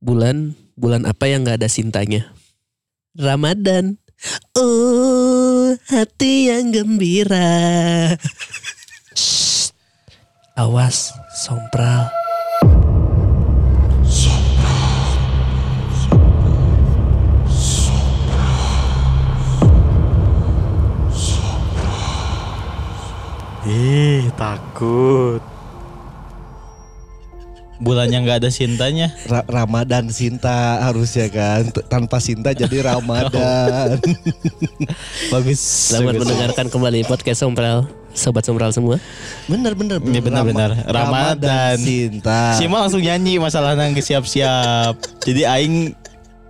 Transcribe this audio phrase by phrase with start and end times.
[0.00, 2.32] Bulan bulan apa yang nggak ada sintanya?
[3.12, 4.00] Ramadan.
[4.56, 8.16] Oh, hati yang gembira.
[9.12, 9.76] Shh.
[10.56, 12.08] Awas, sompral.
[23.68, 25.49] Ih, takut.
[27.80, 29.08] Bulan yang nggak ada cintanya.
[29.24, 33.96] Ra- Ramadan Sinta harusnya kan T- tanpa Sinta jadi Ramadan
[35.32, 35.56] Bagus.
[35.88, 36.20] Selamat bagus.
[36.22, 37.88] mendengarkan kembali podcast sompral.
[38.12, 39.00] Sobat sompral semua.
[39.46, 40.70] bener bener Iya, bener, bener.
[40.84, 41.80] Ramadan.
[41.80, 45.00] Sinta Sima langsung nyanyi masalah nang siap-siap.
[45.24, 45.96] Jadi aing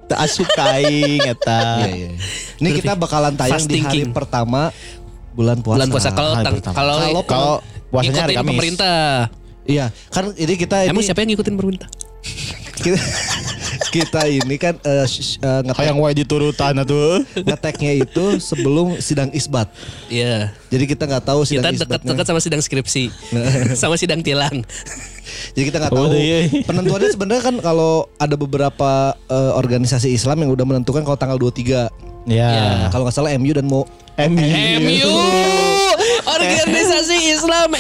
[0.07, 1.63] tak asup ka aing eta.
[1.81, 2.09] Iya, iya.
[2.59, 4.11] Ini kita bakalan tayang Fast di hari thinking.
[4.11, 4.75] pertama
[5.31, 5.79] bulan puasa.
[5.79, 6.31] Bulan puasa kalau
[6.75, 7.59] kalau Kalau-
[7.89, 8.51] puasanya hari Kamis.
[8.51, 9.31] pemerintah.
[9.63, 11.89] Iya, kan ini kita Emang ini siapa yang ngikutin pemerintah?
[12.81, 12.97] kita,
[13.91, 17.21] kita ini kan eh, sh- eh, ngetek, Hayang wae diturutan atuh.
[17.37, 19.69] ngeteknya itu sebelum sidang isbat.
[20.09, 20.49] Iya.
[20.69, 22.01] Jadi kita nggak tahu sidang Kita isbatnya.
[22.09, 23.05] dekat-dekat sama sidang skripsi.
[23.81, 24.65] sama sidang tilang.
[25.53, 26.17] Jadi kita nggak Oh, tahu.
[26.17, 26.49] iya.
[26.65, 28.91] Penentuannya sebenarnya kan kalau ada beberapa
[29.29, 31.89] eh, organisasi Islam yang udah menentukan kalau tanggal 23.
[32.29, 32.89] Ya.
[32.89, 33.85] Kalau nggak salah MU dan mau
[34.29, 34.45] MU.
[34.85, 35.15] MU
[36.29, 37.73] Organisasi Islam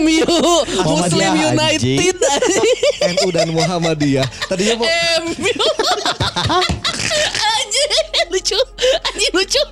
[0.00, 0.36] MU
[0.88, 2.16] Muslim United
[3.12, 4.26] NU dan Muhammadiyah.
[4.48, 4.88] Tadinya mau
[5.28, 5.66] MU
[7.42, 7.90] Anjir
[8.32, 8.60] lucu
[9.04, 9.62] Anjir lucu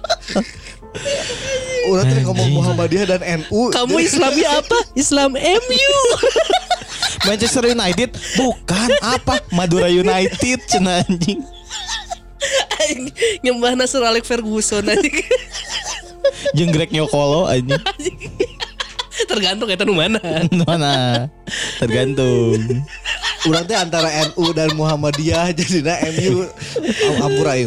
[1.86, 3.70] udah tadi ngomong Muhammadiyah dan NU.
[3.70, 4.78] Kamu Islami apa?
[4.98, 5.96] Islam MU
[7.24, 11.40] Manchester United bukan apa Madura United cenah anjing.
[13.44, 15.14] Nyembah Nasr Alex Ferguson anjing.
[16.54, 17.80] Jeung Greg Nyokolo anjing.
[19.30, 20.20] Tergantung eta nu mana
[20.62, 21.26] Mana?
[21.78, 22.60] Tergantung.
[23.42, 25.80] Urang teh antara NU dan Muhammadiyah jadi
[26.12, 26.44] MU
[27.08, 27.66] Am- ampura ya.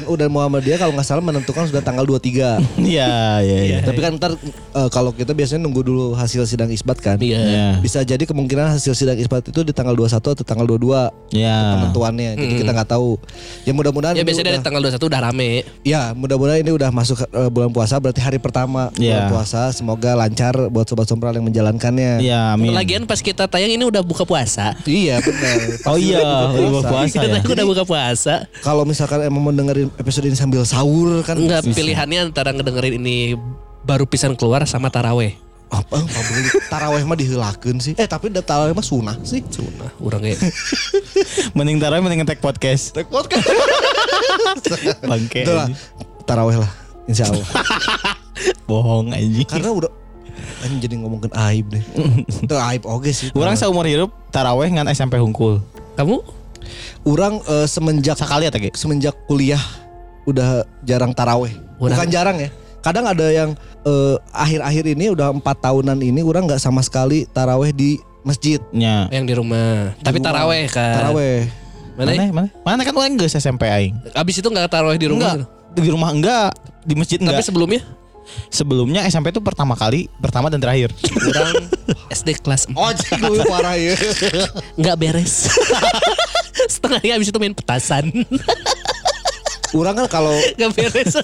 [0.00, 2.80] NU dan Muhammadiyah kalau nggak salah menentukan sudah tanggal 23.
[2.80, 3.78] Iya, iya, iya.
[3.80, 4.32] Tapi kan ntar
[4.72, 7.20] eh, kalau kita biasanya nunggu dulu hasil sidang isbat kan.
[7.20, 7.66] Iya Iya.
[7.78, 11.58] Bisa jadi kemungkinan hasil sidang isbat itu di tanggal 21 atau tanggal 22 Iya.
[11.76, 12.30] penentuannya.
[12.34, 13.20] Jadi kita nggak tahu.
[13.62, 15.50] Ya mudah-mudahan Ya biasanya dari udah- tanggal 21 udah rame
[15.82, 19.28] Ya mudah-mudahan ini udah masuk eh, bulan puasa berarti hari pertama bulan Iya.
[19.28, 22.18] puasa semoga lancar buat sobat sompral yang menjalankannya.
[22.18, 22.70] Iya, amin.
[22.70, 25.56] Lagian pas kita tayang ini udah buka puasa Iya benar.
[25.90, 27.42] Oh iya, udah buka puasa Kita ya.
[27.42, 32.28] udah buka puasa Kalau misalkan emang mau dengerin episode ini sambil sahur kan Enggak pilihannya
[32.28, 33.34] antara ngedengerin ini
[33.80, 35.34] baru pisan keluar sama taraweh.
[35.68, 37.96] apa boleh taraweh mah dihelakeun sih.
[37.96, 39.40] Eh tapi da- taraweh mah sunah sih.
[39.72, 40.38] Nah, orang kayak
[41.56, 42.92] Mending taruh mending ngetek podcast.
[42.92, 43.40] Tek podcast.
[45.08, 45.48] Bangke.
[46.22, 46.68] Taraweh lah
[47.02, 47.48] insya Allah.
[48.68, 49.48] Bohong anjing.
[49.48, 49.90] Karena udah
[50.62, 51.84] anjing jadi ngomongin aib deh.
[52.44, 53.28] Itu aib oke sih.
[53.32, 55.60] Orang seumur hidup taraweh ngan SMP hungkul.
[55.92, 56.22] kamu
[57.02, 59.60] Orang eh, semenjak Sekali ya semenjak kuliah
[60.24, 61.50] udah jarang taraweh.
[61.82, 62.48] Urang- Bukan jarang ya.
[62.82, 67.74] Kadang ada yang eh, akhir-akhir ini udah empat tahunan ini orang nggak sama sekali taraweh
[67.74, 68.62] di masjid.
[68.70, 69.10] Nya.
[69.10, 69.94] yang di rumah.
[70.00, 70.26] Tapi rumah.
[70.30, 70.94] taraweh kan.
[70.94, 71.38] Taraweh.
[71.92, 72.10] Mana?
[72.14, 72.24] Mana?
[72.32, 72.48] Mana?
[72.64, 73.94] Mana kan orang geus SMP aing.
[74.14, 75.36] Abis itu nggak taraweh di rumah.
[75.42, 75.50] Enggak.
[75.72, 76.50] Di rumah enggak,
[76.84, 77.44] di masjid Tapi enggak.
[77.48, 77.80] sebelumnya
[78.48, 80.94] Sebelumnya SMP itu pertama kali, pertama dan terakhir.
[81.28, 81.66] orang
[82.08, 83.94] SD kelas 4 Oh, jadi parah ya.
[84.80, 85.50] nggak beres.
[86.72, 88.08] Setengahnya abis itu main petasan.
[89.72, 91.16] Orang kan kalau Nggak beres.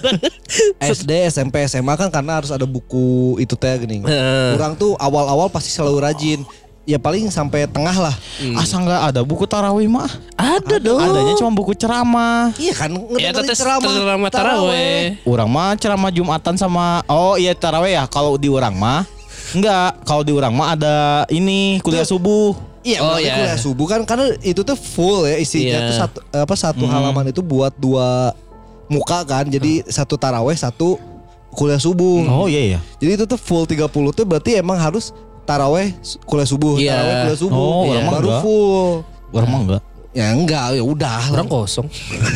[0.81, 4.01] SD, SMP, SMA kan karena harus ada buku itu teh gini.
[4.01, 4.57] Heeh.
[4.57, 6.41] Orang tuh awal-awal pasti selalu rajin.
[6.87, 8.15] Ya paling sampai tengah lah.
[8.57, 10.09] Asa enggak ada buku tarawih mah.
[10.33, 10.97] Ada dong.
[10.97, 12.49] Adanya cuma buku ceramah.
[12.57, 15.21] Iya kan Ya ngedengerin itu ceramah taraweh.
[15.21, 19.05] Orang mah ceramah Jumatan sama Oh iya taraweh ya kalau di orang mah
[19.49, 20.95] enggak, kalau di orang mah ada
[21.29, 22.53] ini kuliah subuh.
[22.79, 23.35] Iya, Oh, iya.
[23.35, 25.87] kuliah subuh kan karena itu tuh full ya isinya Iya.
[25.91, 28.31] tuh satu apa satu halaman itu buat dua
[28.87, 29.45] muka kan.
[29.45, 30.97] Jadi satu taraweh, satu
[31.51, 32.23] kuliah subuh.
[32.29, 32.79] Oh iya iya.
[32.97, 35.11] Jadi itu tuh full 30 tuh berarti emang harus
[35.49, 35.87] taraweh
[36.23, 36.93] kuliah subuh, Iya.
[36.93, 37.57] taraweh kuliah subuh.
[37.57, 37.99] Oh, Iya.
[37.99, 38.41] mah baru enggak.
[38.41, 38.89] full.
[39.31, 39.83] Orang mah enggak.
[40.09, 41.21] Ya enggak, ya udah.
[41.31, 41.87] Orang kosong.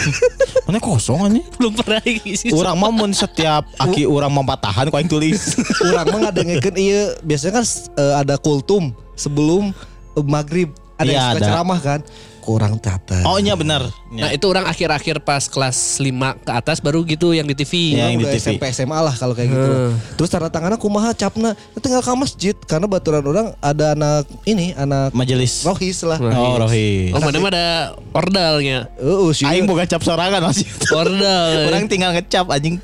[0.66, 1.42] Mana kosong aja.
[1.56, 2.50] Belum pernah ngisi.
[2.50, 5.58] Orang mah mun setiap aki orang mau patahan kau yang tulis.
[5.84, 9.74] Orang mah ngadengkeun iya biasanya kan eh, ada kultum sebelum
[10.14, 10.70] eh, maghrib.
[10.94, 11.48] Ada Iya, yang suka ada.
[11.50, 12.00] ceramah kan.
[12.40, 13.26] Kurang tata.
[13.26, 13.82] Oh iya benar.
[14.14, 17.98] Nah itu orang akhir-akhir pas kelas 5 ke atas baru gitu yang di TV.
[17.98, 18.14] Iya.
[18.14, 18.46] yang di udah TV.
[18.46, 19.72] SMP SMA lah kalau kayak gitu.
[19.74, 19.94] Hmm.
[20.20, 25.12] Terus tanda tangannya kumaha capna tinggal ke masjid karena baturan orang ada anak ini anak
[25.12, 25.66] Majelis.
[25.66, 26.22] rohis lah.
[26.22, 27.12] Oh rohis.
[27.12, 27.68] Oh mana ada
[28.14, 28.88] ordalnya.
[29.02, 29.46] Heeh, sih.
[29.50, 30.68] Aing boga cap sorangan masih.
[30.94, 31.68] Ordal.
[31.74, 32.78] Orang tinggal ngecap anjing.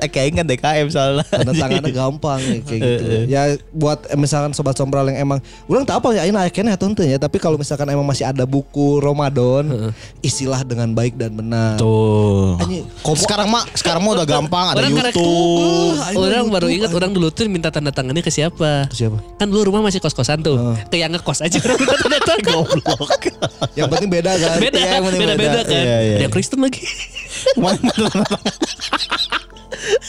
[0.00, 1.24] Kayak aing kan DKM soalnya.
[1.26, 3.04] Tanda tangannya gampang ya, kayak gitu.
[3.28, 3.42] Ya
[3.74, 7.16] buat eh, misalkan sobat sombral yang emang Urang tak apa ya ini akhirnya tentu ya
[7.20, 9.92] Tapi kalau misalkan emang masih ada buku Ramadan
[10.24, 12.56] Istilah dengan baik dan benar Tuh.
[12.60, 12.84] Anjing,
[13.16, 15.94] sekarang mah sekarang mah udah gampang ada Orang YouTube.
[15.96, 18.88] Ini Orang baru ingat orang dulu tuh minta tanda tangannya ke siapa?
[18.90, 19.18] Siapa?
[19.36, 20.76] Kan dulu rumah masih kos-kosan tuh.
[20.88, 22.44] Ke yang ngekos aja orang minta tanda tangan.
[22.44, 23.10] Goblok.
[23.78, 25.60] Yang penting beda kan Beda, Iya, yang penting beda-beda beda.
[25.62, 25.82] kan.
[25.84, 26.14] Iya, iya.
[26.16, 26.82] Ada yang Kristen lagi.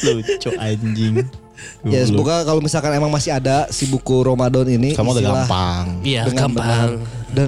[0.03, 1.15] Lucu anjing.
[1.81, 5.85] Ya semoga kalau misalkan emang masih ada si buku Ramadan ini Kamu udah gampang.
[6.05, 6.53] Iya, gampang.
[6.53, 6.89] benar.
[7.33, 7.47] Dan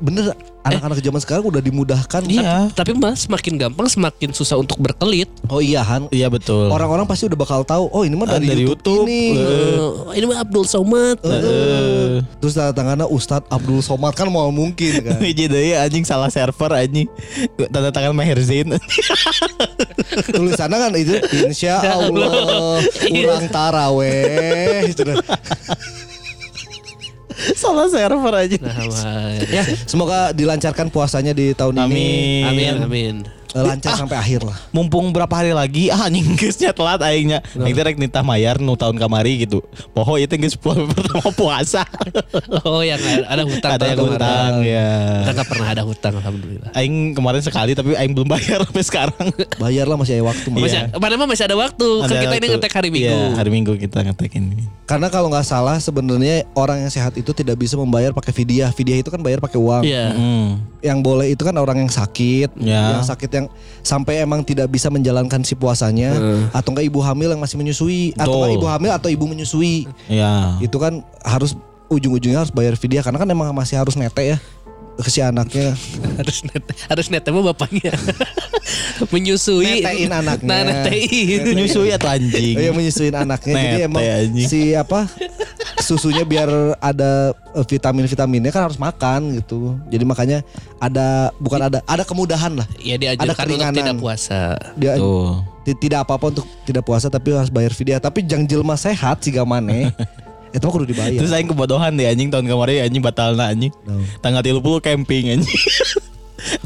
[0.00, 0.24] bener
[0.64, 2.72] anak-anak zaman sekarang udah dimudahkan Iya.
[2.72, 5.28] Tapi mas semakin gampang semakin susah untuk berkelit.
[5.46, 6.68] Oh iya Han Iya betul.
[6.68, 9.06] Orang-orang pasti udah bakal tahu Oh ini mah Ah, dari, dari YouTube, YouTube.
[9.06, 11.20] ini Eh, ini mah Abdul Somad.
[11.20, 12.24] Heeh.
[12.38, 16.72] Terus tanda tangannya Ustadz Abdul Somad kan mau mungkin kan Hiji deui anjing salah server
[16.72, 17.06] anjing.
[17.68, 18.72] Tanda tangan Maher Zain.
[20.34, 25.04] Tulisannya kan itu Insya Allah Kurang taraweh gitu.
[27.60, 28.56] salah server aja.
[28.60, 29.38] Nah.
[29.50, 32.74] Ya semoga dilancarkan puasanya di tahun ini Amin.
[32.82, 33.14] Amin,
[33.54, 37.38] Eh, Lancar sampai akhir lah Mumpung berapa hari lagi ah anjing geusnya telat aingnya.
[37.54, 39.62] Aing teh rek nitah mayar nu tahun kamari gitu.
[39.90, 41.86] Poho itu geus pertama puasa.
[42.64, 43.70] Oh yang ada, ada hutang.
[43.72, 44.90] Ada yang hutang ya.
[45.24, 46.70] Kita pernah ada hutang alhamdulillah.
[46.74, 49.26] Aing kemarin sekali tapi aing belum bayar sampai sekarang.
[49.56, 50.60] Bayar lah masih ada waktu Mas.
[50.66, 51.88] Masih, Mana mah masih ada waktu.
[52.00, 52.54] kan Ada kita ini waktu.
[52.58, 53.06] ngetek hari Minggu.
[53.06, 54.66] Iya, hari Minggu kita ngetek ini.
[54.84, 58.98] Karena kalau nggak salah sebenarnya orang yang sehat itu tidak bisa membayar pakai fidyah Fidyah
[58.98, 60.10] itu kan bayar pakai uang Iya.
[60.10, 60.48] Hmm.
[60.80, 62.98] Yang boleh itu kan orang yang sakit Ya.
[62.98, 63.43] Yang sakit yang
[63.80, 66.16] sampai emang tidak bisa menjalankan si puasanya
[66.52, 69.86] Atau enggak ibu hamil yang masih menyusui Atau enggak ibu hamil atau ibu menyusui.
[70.08, 70.58] Ya.
[70.60, 71.56] itu kan harus
[71.92, 74.38] ujung-ujungnya harus bayar fidyah karena kan emang masih harus nete ya
[75.00, 75.74] ke si anaknya.
[76.18, 77.90] Harus net harus net sama bapaknya.
[79.12, 79.82] Menyusui.
[79.82, 80.46] Netein anaknya.
[80.46, 81.40] nah netein.
[81.50, 82.54] Menyusui atau anjing.
[82.54, 83.54] oh, ya menyusuin anaknya.
[83.58, 84.46] Jadi emang anjing.
[84.46, 85.10] si apa
[85.82, 89.74] susunya biar ada eh, vitamin-vitaminnya kan harus makan gitu.
[89.90, 90.38] Jadi makanya
[90.78, 92.66] ada bukan ada ada kemudahan lah.
[92.78, 93.74] Ya Ada keringanan.
[93.74, 94.54] tidak puasa.
[94.78, 95.42] Dia Tuh.
[95.66, 97.98] tidak apa-apa untuk tidak puasa tapi harus bayar fidyah.
[97.98, 99.90] Tapi jang jelma sehat sih gamane
[100.54, 103.74] itu mah kudu dibayar Terus aing kebodohan deh anjing tahun kemarin anjing batalna anjing.
[103.82, 104.06] Naon?
[104.20, 105.50] Tanggal 30 camping anjing.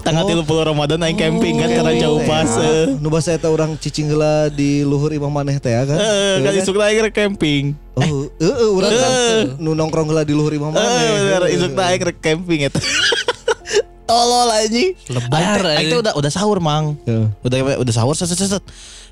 [0.02, 2.50] Tanggal 30 Ramadan aing camping kan karena jauh pas.
[2.58, 2.98] eh.
[2.98, 6.52] nu basa eta orang cicing heula di luhur imah maneh teh ya kan Eh, kan
[6.52, 7.78] isuk aing rek camping.
[7.94, 9.12] Oh, heeh urang kan
[9.56, 10.82] nu nongkrong heula di luhur imah maneh.
[10.82, 12.80] Eh, bener isuk aing rek camping eta.
[14.08, 14.96] Tolol anjing.
[15.06, 16.96] Lebar, teh- teh udah udah sahur, Mang.
[17.04, 17.28] Ya.
[17.38, 18.64] Udah udah sahur set set set.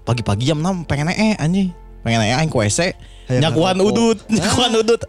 [0.02, 1.68] Pagi-pagi jam 6 pengen ee anjing.
[2.00, 2.96] Pengen ee aing ku WC.
[3.30, 5.02] Nyakuan udut, nyakuan udut.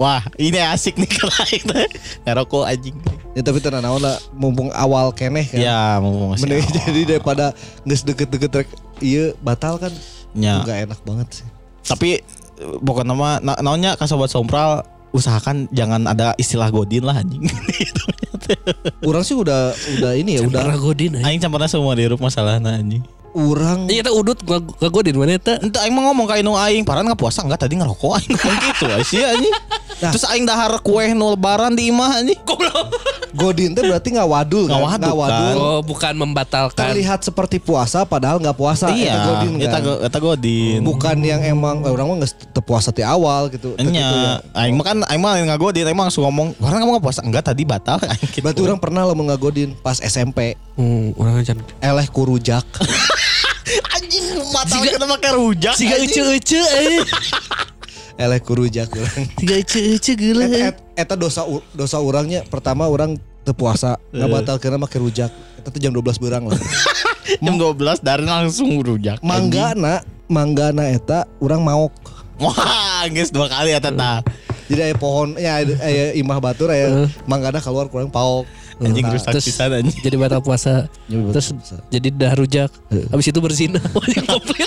[0.00, 1.30] Wah, ini asik nih kalau
[1.70, 1.88] teh.
[2.26, 2.96] Ngerokok anjing.
[3.32, 5.62] Ya tapi tenan naon lah mumpung awal keneh kan.
[5.62, 6.50] Ya, mau masih.
[6.50, 6.78] Mending awal.
[6.84, 7.46] jadi daripada
[7.86, 8.68] geus deket-deket rek
[8.98, 9.94] iya batal kan.
[10.34, 10.60] Ya.
[10.60, 11.46] Enggak enak banget sih.
[11.86, 12.20] Tapi
[12.82, 14.82] pokoknya nama na, naonnya ka sobat sompral
[15.14, 17.46] usahakan jangan ada istilah godin lah anjing.
[19.08, 19.70] Urang sih udah
[20.02, 23.06] udah ini ya udah udah godin aja Aing campurna semua di rumah masalahna anjing.
[23.34, 23.88] Urang.
[23.88, 25.58] Iya tak udut gua gua godin mana eta.
[25.60, 28.32] Ente aing ngomong ka inu aing, paran nggak puasa enggak tadi ngerokok aing.
[28.36, 29.54] Ngomong gitu sih anjing.
[30.00, 32.40] Terus aing dahar kue nu lebaran di imah anjing.
[33.32, 34.78] Godin teh berarti nggak wadul kan?
[34.78, 35.56] Nggak wadul kan.
[35.56, 38.88] oh bukan membatalkan Terlihat seperti puasa padahal nggak puasa.
[38.88, 39.82] Eta Iya, godin eta kan.
[39.82, 40.80] go- eta godin.
[40.82, 43.72] Bukan yang emang eh, orang mah nggak teu puasa di awal gitu.
[43.72, 43.88] Gitu ya.
[43.88, 44.08] Enya,
[44.54, 47.20] aing mah kan aing mah nggak godin, aing mah langsung ngomong, "Paran kamu nggak puasa?"
[47.22, 47.98] Enggak, tadi batal.
[48.32, 48.40] Gitu.
[48.40, 50.54] Berarti orang pernah lo ngagodin pas SMP.
[50.76, 52.64] hmm, orang aja Eleh kurujak.
[53.94, 55.74] anjing batal kita pakai rujak.
[55.74, 56.44] siga anjing.
[58.22, 59.26] eh Eleh kurujak orang.
[59.34, 64.30] siga ucu ucu gila Eta, et- eta dosa dosa orangnya pertama orang teu puasa nggak
[64.30, 65.34] batal karena make rujak.
[65.58, 66.54] Eta tuh jam 12 berang lah.
[67.38, 69.18] Jam 12 dari langsung rujak.
[69.20, 71.94] Mangga na, mangga na eta orang maok.
[72.36, 74.22] Wah, geus dua kali eta tah.
[74.64, 78.46] Jadi aya pohon ya aya aya imah batur aya manggana keluar kurang paok.
[78.78, 79.94] Anjing Nah, rusak terus pisan anjing.
[80.00, 81.78] jadi batal puasa terus puasa.
[81.86, 82.66] jadi dah rujak
[83.06, 84.66] habis itu berzina Wajib komplit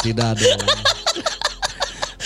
[0.00, 0.60] Tidak dong.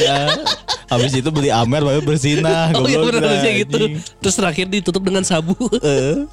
[0.00, 0.32] Ya.
[0.92, 2.72] Habis itu beli Amer baru berzinah.
[2.76, 3.78] oh iya Goblok benar harusnya gitu
[4.18, 5.54] terus terakhir ditutup dengan sabu
[5.84, 6.26] Eh.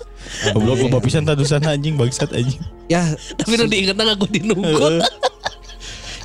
[0.56, 2.58] Goblok loba pisan tadusan anjing bangsat anjing.
[2.90, 3.06] Ya,
[3.38, 5.04] tapi udah diingat nggak gue dinungkut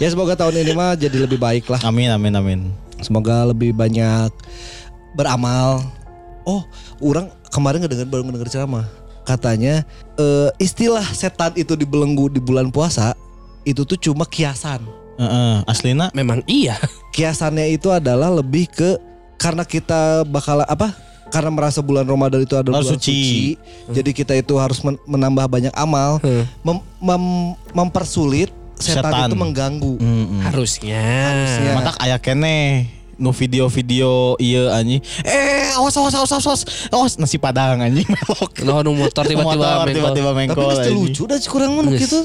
[0.03, 1.79] ya semoga tahun ini mah jadi lebih baik lah.
[1.87, 2.61] Amin amin amin.
[2.99, 4.35] Semoga lebih banyak
[5.15, 5.79] beramal.
[6.43, 6.67] Oh,
[6.99, 8.91] orang kemarin ngedenger baru ngedenger ceramah.
[9.23, 9.87] Katanya
[10.19, 13.15] eh, istilah setan itu dibelenggu di bulan puasa
[13.63, 14.83] itu tuh cuma kiasan.
[15.23, 16.75] Heeh, aslina memang iya
[17.15, 18.97] Kiasannya itu adalah lebih ke
[19.37, 20.95] karena kita bakal apa?
[21.29, 23.09] Karena merasa bulan Ramadan itu adalah Oh, bulan suci.
[23.09, 23.43] suci.
[23.91, 26.45] Jadi kita itu harus men- menambah banyak amal, Hmm.
[26.61, 29.29] mem- mem- mempersulit setan, Setan.
[29.29, 29.95] itu mengganggu.
[29.97, 30.41] Mm-mm.
[30.43, 31.01] Harusnya.
[31.01, 31.71] Harusnya.
[31.75, 32.85] Matak aya kene
[33.17, 35.01] nu video-video iya anjing.
[35.23, 36.63] Eh, awas awas awas awas awas.
[36.89, 38.51] Awas nasi padang anjing melok.
[38.63, 39.93] Noh nu motor tiba-tiba mengkol.
[39.93, 40.75] tiba-tiba Tapi mengkol.
[40.75, 40.97] anjing.
[40.97, 42.01] lucu dah kurang Geus.
[42.03, 42.19] gitu.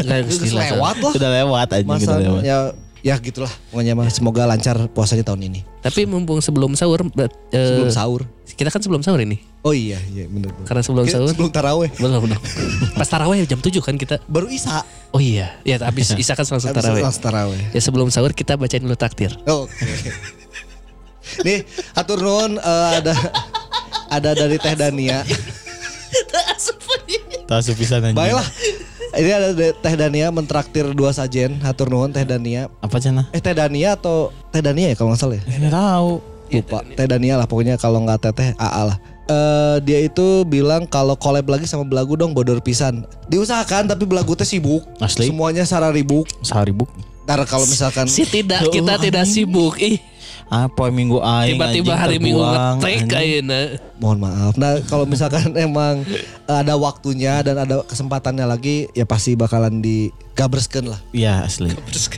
[0.00, 1.12] Istilah, lewat lah.
[1.12, 2.42] Sudah lewat anjing sudah lewat.
[2.42, 2.58] ya
[3.02, 5.60] ya gitulah pokoknya mah semoga lancar puasanya tahun ini.
[5.82, 8.22] Tapi mumpung sebelum sahur, eh, Sebelum sahur.
[8.54, 9.42] kita kan sebelum sahur ini.
[9.62, 10.54] Oh iya iya benar.
[10.62, 12.40] Karena sebelum Kita sahur, sebelum taraweh belum belum.
[12.94, 14.22] Pas taraweh jam 7 kan kita.
[14.26, 14.86] baru Isa.
[15.10, 17.02] Oh iya, ya habis isa kan langsung taraweh.
[17.02, 17.60] langsung taraweh.
[17.74, 19.34] Ya sebelum sahur kita bacain dulu takdir.
[19.44, 20.10] Oh, Oke.
[21.42, 21.62] Nih,
[21.94, 23.14] atur nuhun eh, ada
[24.10, 25.22] ada dari Teh Dania.
[27.42, 28.16] Tak sepisan anjing.
[28.16, 28.46] Baiklah.
[29.12, 31.60] Ini ada Teh Dania mentraktir dua sajen.
[31.60, 32.72] Atur nuhun Teh Dania.
[32.80, 33.28] Apa cina?
[33.36, 35.42] Eh Teh Dania atau Teh Dania ya kalau nggak salah ya?
[35.52, 36.12] Enggak tahu.
[36.52, 36.78] Lupa.
[36.96, 38.96] Teh Dania lah pokoknya kalau nggak Teteh AA lah.
[39.28, 43.04] Eh dia itu bilang kalau collab lagi sama belagu dong bodor pisan.
[43.28, 44.80] Diusahakan tapi belagu teh sibuk.
[44.96, 45.28] Asli?
[45.28, 46.24] Semuanya sararibuk.
[46.40, 46.88] Sehari buk.
[47.22, 49.78] Ntar kalau misalkan Si tidak, kita tidak sibuk.
[49.78, 50.02] Ih,
[50.52, 53.80] Apa minggu aing tiba-tiba hari Minggu ngetek kayaknya.
[53.96, 54.52] mohon maaf.
[54.54, 56.04] Nah kalau misalkan emang
[56.44, 61.00] ada waktunya dan ada kesempatannya lagi ya pasti bakalan digabreskeun lah.
[61.10, 61.72] Iya asli.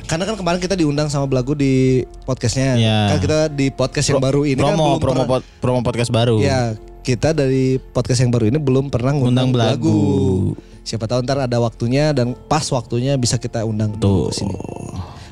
[0.05, 2.75] Karena kan kemarin kita diundang sama Belagu di podcastnya.
[2.75, 2.99] Iya.
[3.15, 6.11] Kan kita di podcast yang baru ini kan promo belum promo pernah- pod- promo podcast
[6.11, 6.43] baru.
[6.43, 9.95] Ya kita dari podcast yang baru ini belum pernah ngundang Undang Belagu.
[9.95, 10.83] Belagu.
[10.83, 14.27] Siapa tahu ntar ada waktunya dan pas waktunya bisa kita undang Tuh.
[14.29, 14.57] ke sini.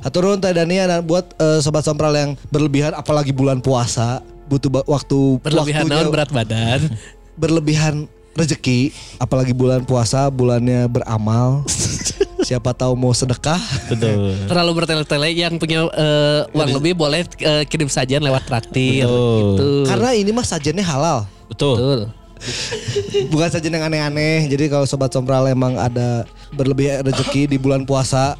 [0.02, 4.18] Aturun Teh Dania dan buat eh, sobat sompral yang berlebihan apalagi bulan puasa
[4.50, 6.80] butuh waktu Berlebihan waktunya naon berat badan.
[7.40, 7.94] berlebihan
[8.36, 11.64] rezeki apalagi bulan puasa bulannya beramal
[12.48, 14.34] siapa tahu mau sedekah Betul.
[14.50, 19.56] Terlalu bertele-tele yang punya eh, uang lebih boleh eh, kirim sajian lewat traktir Betul.
[19.56, 19.68] gitu.
[19.88, 21.76] karena ini mah sajennya halal Betul.
[21.78, 22.00] Betul.
[23.32, 28.34] bukan sajian yang aneh-aneh jadi kalau sobat sompral emang ada berlebih rezeki di bulan puasa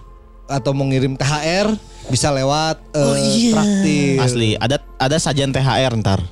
[0.50, 1.70] atau mau ngirim THR
[2.10, 6.20] bisa lewat eh, traktir Asli ada ada sajian THR ntar.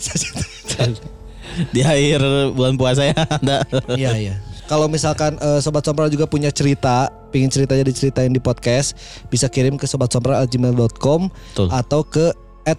[1.74, 2.22] Di akhir
[2.54, 3.66] bulan puasa ya ada.
[3.94, 4.34] Iya iya.
[4.70, 8.94] Kalau misalkan eh, sobat sompral juga punya cerita, pingin ceritanya diceritain di podcast,
[9.26, 11.26] bisa kirim ke sobatsompral@gmail.com
[11.74, 12.30] atau ke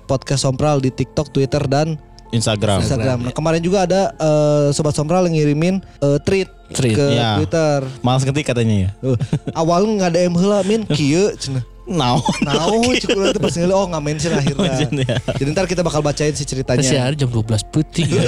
[0.08, 2.00] @podcastsompral di TikTok, Twitter dan
[2.32, 2.80] Instagram.
[2.80, 3.20] Instagram.
[3.28, 7.38] Nah, kemarin juga ada eh, sobat sompral yang ngirimin eh, tweet, Tweet, ke iya.
[7.40, 7.80] Twitter.
[8.04, 8.90] Males ngetik katanya ya.
[9.04, 9.18] Uh,
[9.52, 11.64] awalnya nggak ada em heula min kieu cenah.
[11.92, 12.24] Naon.
[12.46, 14.64] Naon cukup itu pas ngeliat, oh nggak mention akhirnya.
[14.64, 15.16] Mention, ya.
[15.36, 16.80] Jadi ntar kita bakal bacain si ceritanya.
[16.80, 18.06] Masih hari jam 12 putih.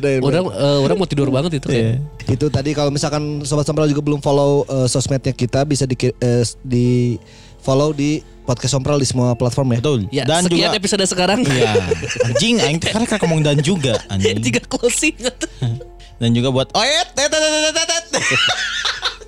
[0.00, 2.00] Ya, orang eh, orang mau tidur banget itu kayak.
[2.26, 6.44] Itu tadi kalau misalkan sobat sompral juga belum follow eh, sosmednya kita bisa di, eh,
[6.64, 7.18] di
[7.60, 9.80] follow di podcast sompral di semua platform ya.
[9.82, 10.00] Betul.
[10.10, 11.40] Ya, dan sekian juga episode sekarang.
[11.44, 11.72] Iya.
[12.26, 14.40] Anjing aing teh kan kan ngomong dan juga anjing.
[14.40, 15.16] Tiga closing.
[16.20, 18.22] Dan juga buat oh ya tet tet tet tet tet.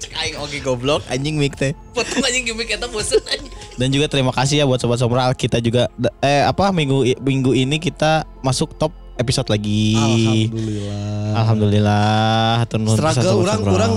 [0.03, 1.73] Cek aing oke goblok anjing mik teh.
[1.97, 3.49] Potong anjing gimmick eta bosen anjing.
[3.81, 5.89] Dan juga terima kasih ya buat sobat sompral kita juga
[6.21, 9.97] eh apa minggu minggu ini kita masuk top episode lagi.
[9.97, 11.33] Alhamdulillah.
[12.61, 12.93] Alhamdulillah.
[12.93, 13.93] Struggle orang orang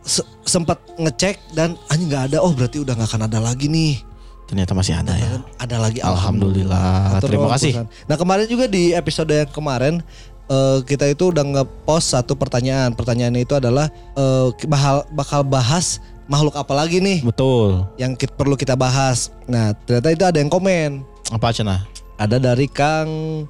[0.00, 2.38] se- sempat ngecek dan anjing nggak ada.
[2.40, 4.00] Oh berarti udah nggak akan ada lagi nih.
[4.44, 5.40] ternyata masih ada ya.
[5.56, 7.16] Ada lagi Alhamdulillah.
[7.16, 7.88] Atur Terima kasih.
[8.04, 10.04] Nah kemarin juga di episode yang kemarin
[10.46, 12.92] eh, kita itu udah nge-post satu pertanyaan.
[12.92, 17.84] Pertanyaannya itu adalah eh, bakal bakal bahas makhluk apa lagi nih Betul.
[17.96, 19.28] yang kit- perlu kita bahas.
[19.44, 21.04] Nah ternyata itu ada yang komen.
[21.30, 21.84] Apa cina?
[22.16, 23.44] Ada dari Kang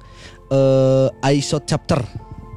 [0.45, 2.01] eh Aisot Chapter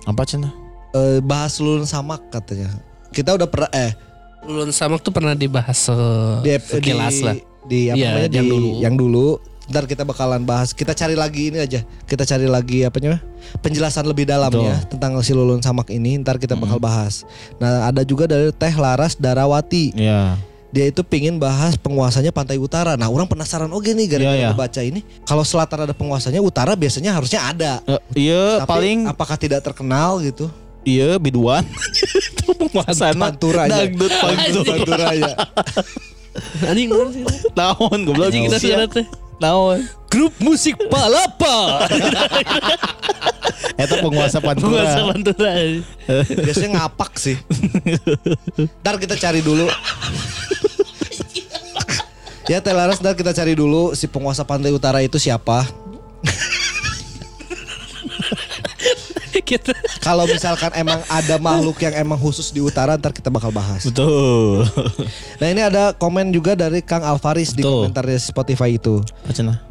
[0.04, 0.49] Apa cina?
[0.90, 2.73] Eh, bahas lulun samak katanya.
[3.09, 3.92] Kita udah pernah eh
[4.38, 5.90] Ulun Samak tuh pernah dibahas
[6.40, 7.37] di, se sekilas di, lah.
[7.66, 8.71] di apa Iya, namanya yang di dulu.
[8.78, 9.26] yang dulu.
[9.68, 10.72] Ntar kita bakalan bahas.
[10.72, 11.84] Kita cari lagi ini aja.
[12.08, 13.20] Kita cari lagi apa namanya?
[13.60, 16.16] Penjelasan lebih dalamnya tentang si lulun samak ini.
[16.20, 17.28] Ntar kita bakal bahas.
[17.60, 19.92] Nah ada juga dari Teh Laras Darawati.
[19.92, 20.40] Iya.
[20.68, 22.96] Dia itu pingin bahas penguasanya Pantai Utara.
[22.96, 24.56] Nah orang penasaran oke nih gara-gara Iya, iya.
[24.56, 25.00] baca ini.
[25.25, 27.72] Kalau selatan ada penguasanya, utara biasanya harusnya ada.
[27.88, 30.48] Eh, iya Tapi paling apakah tidak terkenal gitu?
[30.88, 31.64] iya biduan.
[32.48, 33.84] Itu Pantura aja.
[33.84, 34.72] Dangdut pantura.
[34.72, 35.34] Pantura ya.
[36.64, 37.22] Anjing bener sih.
[37.52, 38.32] Naon goblok.
[38.32, 39.06] Anjing kita teh.
[39.38, 39.87] Naon.
[40.11, 41.85] Grup musik palapa.
[43.78, 44.83] Eta penguasa pantura.
[44.83, 45.52] Penguasa Pantura.
[46.42, 47.38] Biasanya ngapak sih.
[48.83, 49.68] Ntar kita cari dulu.
[52.50, 55.62] ya Telaras ntar kita cari dulu si penguasa pantai utara itu siapa.
[60.07, 63.87] Kalau misalkan emang ada makhluk yang emang khusus di utara ntar kita bakal bahas.
[63.87, 64.69] Betul.
[65.38, 67.88] Nah ini ada komen juga dari Kang Alvaris di Betul.
[67.88, 69.00] komentar di Spotify itu.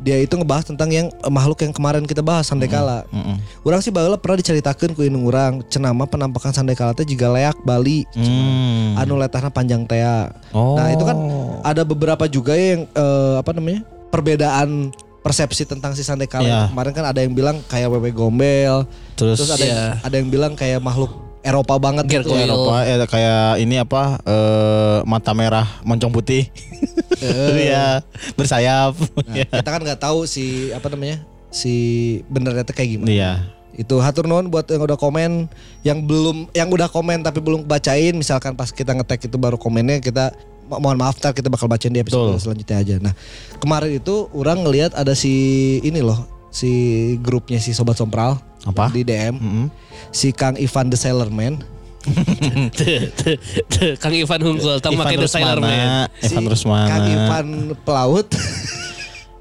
[0.01, 3.03] Dia itu ngebahas tentang yang eh, makhluk yang kemarin kita bahas Sandekala.
[3.11, 3.37] Mm-mm.
[3.67, 8.07] Orang sih baheula pernah diceritakan ku indung urang cenama penampakan Sandekala teh juga leak Bali.
[8.15, 8.95] Hmm.
[8.95, 10.31] Anu letahna panjang tea.
[10.55, 10.79] Oh.
[10.79, 11.17] Nah, itu kan
[11.67, 13.83] ada beberapa juga yang eh, apa namanya?
[14.07, 16.45] perbedaan persepsi tentang si Sandekala.
[16.45, 16.61] Iya.
[16.71, 18.87] Kemarin kan ada yang bilang kayak wewe gombel,
[19.19, 19.87] terus, terus ada yang, Iya.
[20.05, 21.11] ada yang bilang kayak makhluk
[21.45, 22.27] Eropa banget gitu.
[22.27, 22.43] Gargoyle.
[22.43, 26.47] Eropa eh, kayak ini apa eh, mata merah moncong putih.
[27.57, 28.05] Iya,
[28.37, 28.93] bersayap.
[29.25, 31.25] Nah, kita kan nggak tahu si apa namanya?
[31.49, 31.73] si
[32.27, 33.09] benernya teh kayak gimana.
[33.09, 33.31] Iya.
[33.73, 35.49] Itu hatur nuhun buat yang udah komen,
[35.81, 39.97] yang belum yang udah komen tapi belum bacain, misalkan pas kita ngetek itu baru komennya
[40.01, 40.33] kita
[40.67, 42.43] mo- mohon maaf tar kita bakal bacain di episode Betul.
[42.43, 42.95] selanjutnya aja.
[42.99, 43.13] Nah,
[43.57, 45.33] kemarin itu orang ngelihat ada si
[45.81, 46.69] ini loh, si
[47.17, 48.91] grupnya si sobat sompral Apa?
[48.91, 49.65] di DM, Mm-mm.
[50.09, 51.63] si Kang Ivan the Sailor Man.
[53.97, 56.07] Kang Ivan Hunggul, tau pakai The Sailor Man.
[56.07, 56.87] Rusmana, Ivan Si Rusmana.
[56.87, 57.45] Kang Ivan
[57.81, 58.27] pelaut.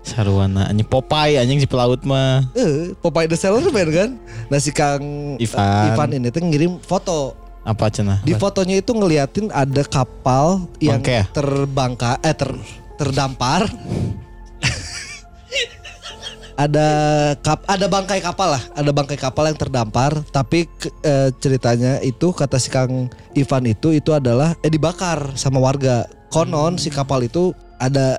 [0.06, 2.46] Sarwana anjing Popeye anjing si pelaut mah.
[2.54, 4.10] Eh, Popeye the Sailor Man kan.
[4.46, 5.02] Nah, si Kang
[5.36, 5.86] Ivan.
[5.88, 7.34] Ivan ini tuh ngirim foto
[7.66, 8.22] Apa cenah?
[8.22, 11.24] Di fotonya itu ngeliatin ada kapal yang Bangke ya?
[11.34, 12.54] terbangka eh ter
[12.94, 13.66] terdampar.
[16.56, 16.88] ada
[17.44, 22.32] kap ada bangkai kapal lah, ada bangkai kapal yang terdampar, tapi ke- eh, ceritanya itu
[22.32, 26.08] kata si Kang Ivan itu itu adalah eh dibakar sama warga.
[26.30, 28.16] Konon si kapal itu ada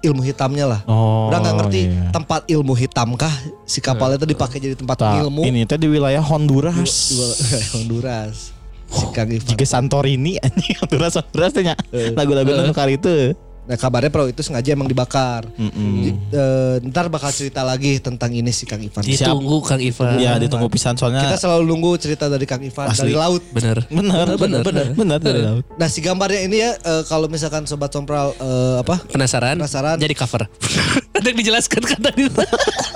[0.00, 0.80] ilmu hitamnya lah.
[0.86, 1.28] Oh.
[1.28, 2.08] Udah nggak ngerti iya.
[2.10, 3.32] tempat ilmu hitam kah
[3.64, 7.12] si kapal itu dipakai jadi tempat Tak, ilmu Ini teh di wilayah Honduras.
[7.12, 7.16] di
[7.76, 8.34] Honduras.
[8.36, 8.55] Si Kang Ivan.
[8.86, 11.74] Jika Santorini anjing Honduras Honduras teh nya.
[12.12, 13.34] Lagu-lagu nu kali itu.
[13.66, 15.42] Nah kabarnya perahu itu sengaja emang dibakar.
[15.58, 16.06] Mm-mm.
[16.06, 19.02] J- eh, ntar bakal cerita lagi tentang ini si Kang Ivan.
[19.02, 20.22] Ditunggu Kang Ivan.
[20.22, 23.10] Ya ditunggu pisan soalnya Kita selalu nunggu cerita dari Kang Ivan Asli.
[23.10, 23.42] dari laut.
[23.50, 23.82] Bener.
[23.90, 25.66] bener bener bener bener dari laut.
[25.74, 29.02] Nah si gambarnya ini ya eh, kalau misalkan sobat sompral eh, apa?
[29.02, 29.58] Penasaran?
[29.58, 29.98] Penasaran.
[29.98, 30.46] Jadi cover.
[31.18, 32.22] Ada yang dijelaskan kan tadi.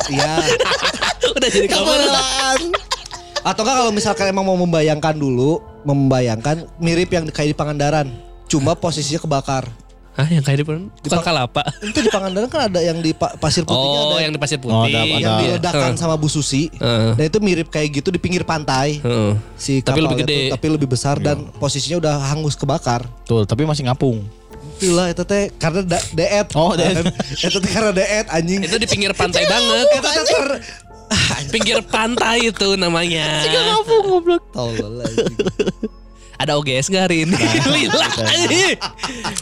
[0.07, 0.33] Iya.
[1.35, 1.99] Udah jadi cover.
[3.41, 8.07] Atau enggak kalau misalkan emang mau membayangkan dulu, membayangkan mirip yang kayak di Pangandaran.
[8.47, 9.65] Cuma posisinya kebakar.
[10.11, 11.63] Hah yang kayak di bukan kalapa.
[11.81, 14.59] Itu di Pangandaran kan ada yang di pa- pasir putihnya Oh ada yang di pasir
[14.59, 14.75] putih.
[14.75, 15.17] Oh, ada- ada.
[15.17, 15.41] yang Iya.
[15.57, 16.69] diledakan sama Bu Susi.
[16.69, 17.15] Heeh.
[17.15, 18.99] Nah itu mirip kayak gitu di pinggir pantai.
[18.99, 19.33] Heeh.
[19.55, 20.35] si Tapi lebih gede.
[20.51, 23.07] tuh, tapi lebih besar dan posisinya udah hangus kebakar.
[23.23, 24.21] Tuh, tapi masih ngapung.
[24.77, 26.49] Itulah itu teh karena da, deet.
[26.53, 27.07] Oh, deet.
[27.47, 28.61] itu teh karena deet anjing.
[28.61, 29.87] Itu di pinggir pantai banget.
[29.95, 30.35] Itu teh
[31.55, 33.43] Pinggir pantai itu namanya.
[34.55, 35.37] tolol anjing.
[36.41, 37.37] Ada OGS gak hari ini?
[37.77, 38.09] Lila.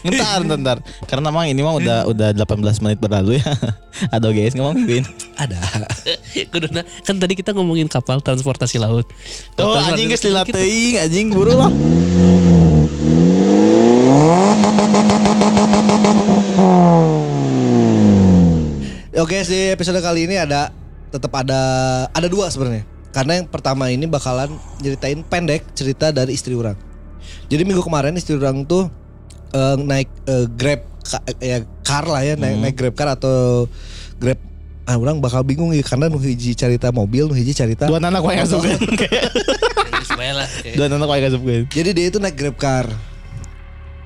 [0.02, 0.78] Bentar, bentar, bentar.
[1.07, 3.54] Karena memang ini mah udah udah 18 menit berlalu ya.
[4.11, 5.07] Ada guys ngomong Win.
[5.38, 5.62] Ada.
[6.50, 9.07] Kuduna, kan tadi kita ngomongin kapal transportasi laut.
[9.62, 11.70] Oh, anjing geus lila teuing, anjing buru lah.
[19.22, 20.74] Oke, di episode kali ini ada
[21.09, 21.61] tetap ada
[22.12, 22.85] ada dua sebenarnya.
[23.09, 26.77] Karena yang pertama ini bakalan nyeritain pendek cerita dari istri orang.
[27.49, 28.87] Jadi minggu kemarin istri orang tuh
[29.53, 33.64] eh, naik eh, Grab ka- ya car lah ya, naik, naik Grab car atau
[34.21, 34.37] Grab
[34.88, 38.25] ah orang bakal bingung ya karena nu hiji cerita mobil, nu hiji cerita Dua anak
[40.16, 40.49] wae lah.
[40.77, 41.62] Dua anak wae ngasupkeun.
[41.68, 42.87] Jadi dia itu naik Grab car.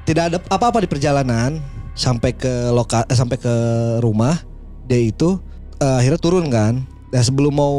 [0.03, 1.63] Tidak ada apa-apa di perjalanan
[1.95, 3.55] sampai ke loka eh, sampai ke
[4.03, 4.43] rumah.
[4.87, 5.39] Dia itu
[5.79, 6.83] eh, akhirnya turun kan.
[7.13, 7.77] Nah sebelum mau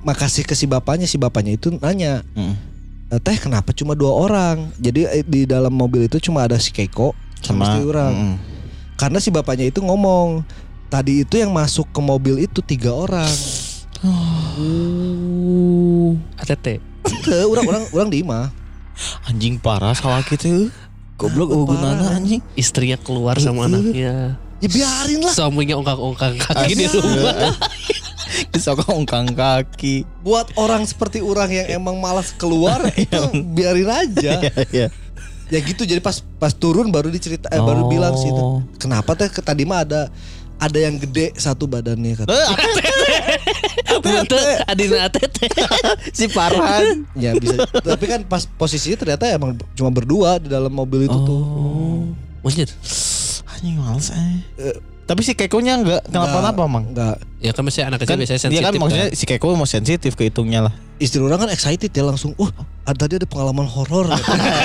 [0.00, 2.54] makasih ke si bapaknya, si bapaknya itu nanya, Heeh.
[3.12, 4.72] "Eh, teh kenapa cuma dua orang?
[4.80, 7.12] Jadi eh, di dalam mobil itu cuma ada si Keiko
[7.44, 8.12] sama, Sama istri orang.
[8.16, 8.36] mm-mm.
[8.96, 10.44] Karena si bapaknya itu ngomong,
[10.88, 13.28] tadi itu yang masuk ke mobil itu tiga orang.
[16.40, 16.80] ATT.
[17.20, 18.48] Teu, orang orang orang di imah.
[19.28, 20.68] Anjing parah salah gitu.
[21.20, 22.40] Goblok ugunana anjing.
[22.56, 24.40] Istrinya keluar sama anaknya.
[24.60, 25.32] Ya biarin lah.
[25.32, 27.56] Suaminya ongkang-ongkang kaki di rumah.
[28.50, 30.02] Disokong ongkang kaki.
[30.20, 33.20] buat orang seperti orang yang emang malas keluar itu
[33.54, 34.42] biarin aja.
[34.42, 34.86] Iya, iya.
[35.50, 37.90] ya gitu jadi pas pas turun baru dicerita eh, baru Oh.
[37.90, 38.44] bilang sih itu.
[38.78, 40.10] Kenapa teh tadi mah ada
[40.60, 42.30] ada yang gede satu badannya kata.
[44.00, 45.38] Betul, Adina ATT.
[46.16, 47.08] si Farhan.
[47.16, 47.64] Ya bisa.
[47.70, 51.40] Tapi kan pas posisinya ternyata emang cuma berdua di dalam mobil itu tuh.
[51.40, 52.02] Oh.
[52.40, 52.68] Mungkin.
[53.50, 54.36] Anjing males eh.
[55.10, 56.86] Tapi si Kekonya enggak kenapa-napa, Mang.
[56.94, 57.18] Enggak.
[57.42, 58.62] Ya kan masih anak kecil Kan biasanya dia sensitif.
[58.62, 60.74] kan maksudnya si Keko mau sensitif kehitungnya lah.
[61.02, 62.54] Istri orang kan excited ya langsung, "Wah,
[62.86, 64.06] ada tadi ada pengalaman horor."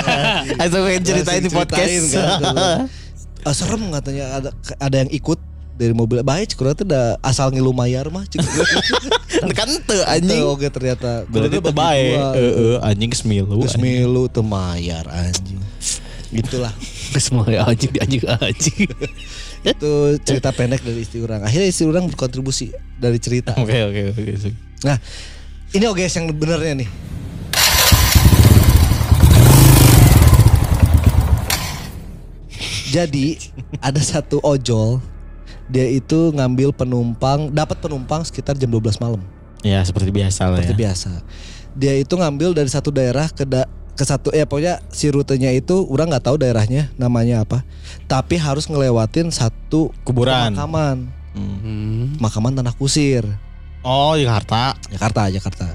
[0.62, 1.82] Atau pengen ceritain di podcast.
[1.82, 2.86] ceritain kan.
[3.46, 4.50] Eh, serem katanya ada
[4.82, 5.38] ada yang ikut
[5.78, 8.42] dari mobil baik cik urang teh da asal ngilu mayar mah cik
[9.54, 10.42] kan teu anjing.
[10.42, 12.06] Teu oge ternyata Berarti Kurang bagi bae.
[12.10, 12.26] dua.
[12.34, 13.54] Heeh, anjing kesmilu.
[13.62, 15.62] Geus milu teu mayar anjing
[16.34, 16.74] gitulah
[17.22, 18.90] Semua ya anjing di anjing anjing.
[19.66, 21.42] itu cerita pendek dari istri orang.
[21.42, 23.50] Akhirnya istri orang berkontribusi dari cerita.
[23.62, 24.22] Oke oke oke.
[24.86, 24.96] nah
[25.74, 26.88] ini oke yang benernya nih.
[32.86, 33.36] Jadi
[33.82, 35.02] ada satu ojol
[35.66, 39.20] dia itu ngambil penumpang dapat penumpang sekitar jam 12 malam.
[39.66, 40.80] Ya seperti biasa lah seperti ya.
[40.86, 41.10] biasa.
[41.76, 45.82] Dia itu ngambil dari satu daerah ke da- ke satu ya pokoknya si rutenya itu
[45.82, 47.64] orang nggak tahu daerahnya namanya apa
[48.04, 50.52] tapi harus ngelewatin satu Kuburan.
[50.52, 50.96] pemakaman
[51.32, 51.56] Hmm.
[51.58, 52.04] Hmm.
[52.16, 53.24] pemakaman tanah kusir
[53.80, 54.72] Oh Jakarta.
[54.86, 55.66] Jakarta Jakarta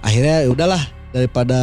[0.00, 1.60] akhirnya ya udahlah daripada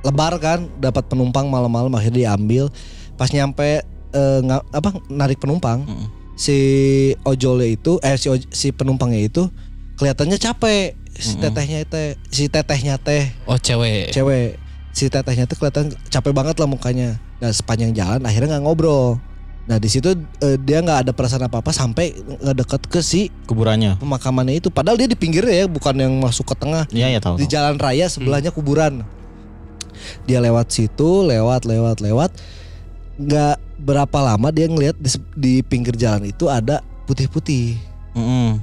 [0.00, 2.70] lebar kan dapat penumpang malam-malam akhirnya diambil
[3.14, 6.06] pas nyampe eh, nga- apa narik penumpang Mm.
[6.34, 6.58] si
[7.22, 9.50] ojolnya itu eh si si penumpangnya itu
[9.94, 11.42] kelihatannya capek si Mm-mm.
[11.44, 14.10] tetehnya teh si tetehnya teh Oh cewek.
[14.10, 14.54] cewek
[14.98, 19.22] si tetehnya tuh kelihatan capek banget lah mukanya nah sepanjang jalan akhirnya nggak ngobrol
[19.68, 20.10] nah di situ
[20.42, 24.00] eh, dia nggak ada perasaan apa apa sampai ngedeket ke si Kuburannya.
[24.02, 27.38] pemakamannya itu padahal dia di pinggir ya bukan yang masuk ke tengah Iya ya tahu.
[27.38, 27.52] di tahu.
[27.54, 29.04] jalan raya sebelahnya kuburan
[30.24, 32.30] dia lewat situ lewat lewat lewat
[33.18, 37.76] nggak berapa lama dia ngelihat di, di pinggir jalan itu ada putih-putih
[38.16, 38.58] Mm-mm.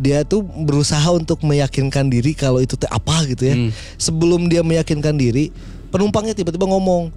[0.00, 3.70] Dia tuh berusaha untuk meyakinkan diri kalau itu teh apa gitu ya Hmm.
[3.94, 5.52] sebelum dia meyakinkan diri
[5.88, 7.12] penumpangnya tiba-tiba ngomong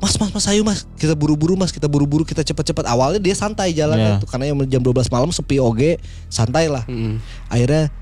[0.00, 2.88] Mas, mas, mas, ayo mas, kita buru-buru mas, kita buru-buru, kita cepat-cepat.
[2.88, 4.20] Awalnya dia santai jalannya Iya.
[4.24, 6.88] tuh, karena yang jam 12 malam sepi oge, santai lah.
[6.88, 7.20] Hmm.
[7.52, 7.92] Akhirnya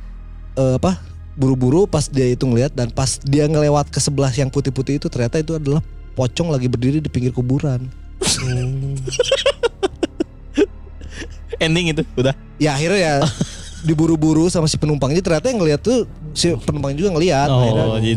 [0.55, 1.03] eh, apa?
[1.35, 5.43] Buru-buru pas dia itu ngeliat dan pas dia ngelewat ke sebelah yang putih-putih itu ternyata
[5.43, 5.83] itu adalah
[6.15, 7.91] pocong lagi berdiri di pinggir kuburan.
[11.59, 12.35] Ending itu udah.
[12.63, 13.15] Ya akhirnya ya
[13.87, 17.49] diburu-buru sama si penumpangnya ternyata yang ngeliat tuh si penumpang juga ngeliat.
[17.49, 18.15] Akhirnya, Oh jadi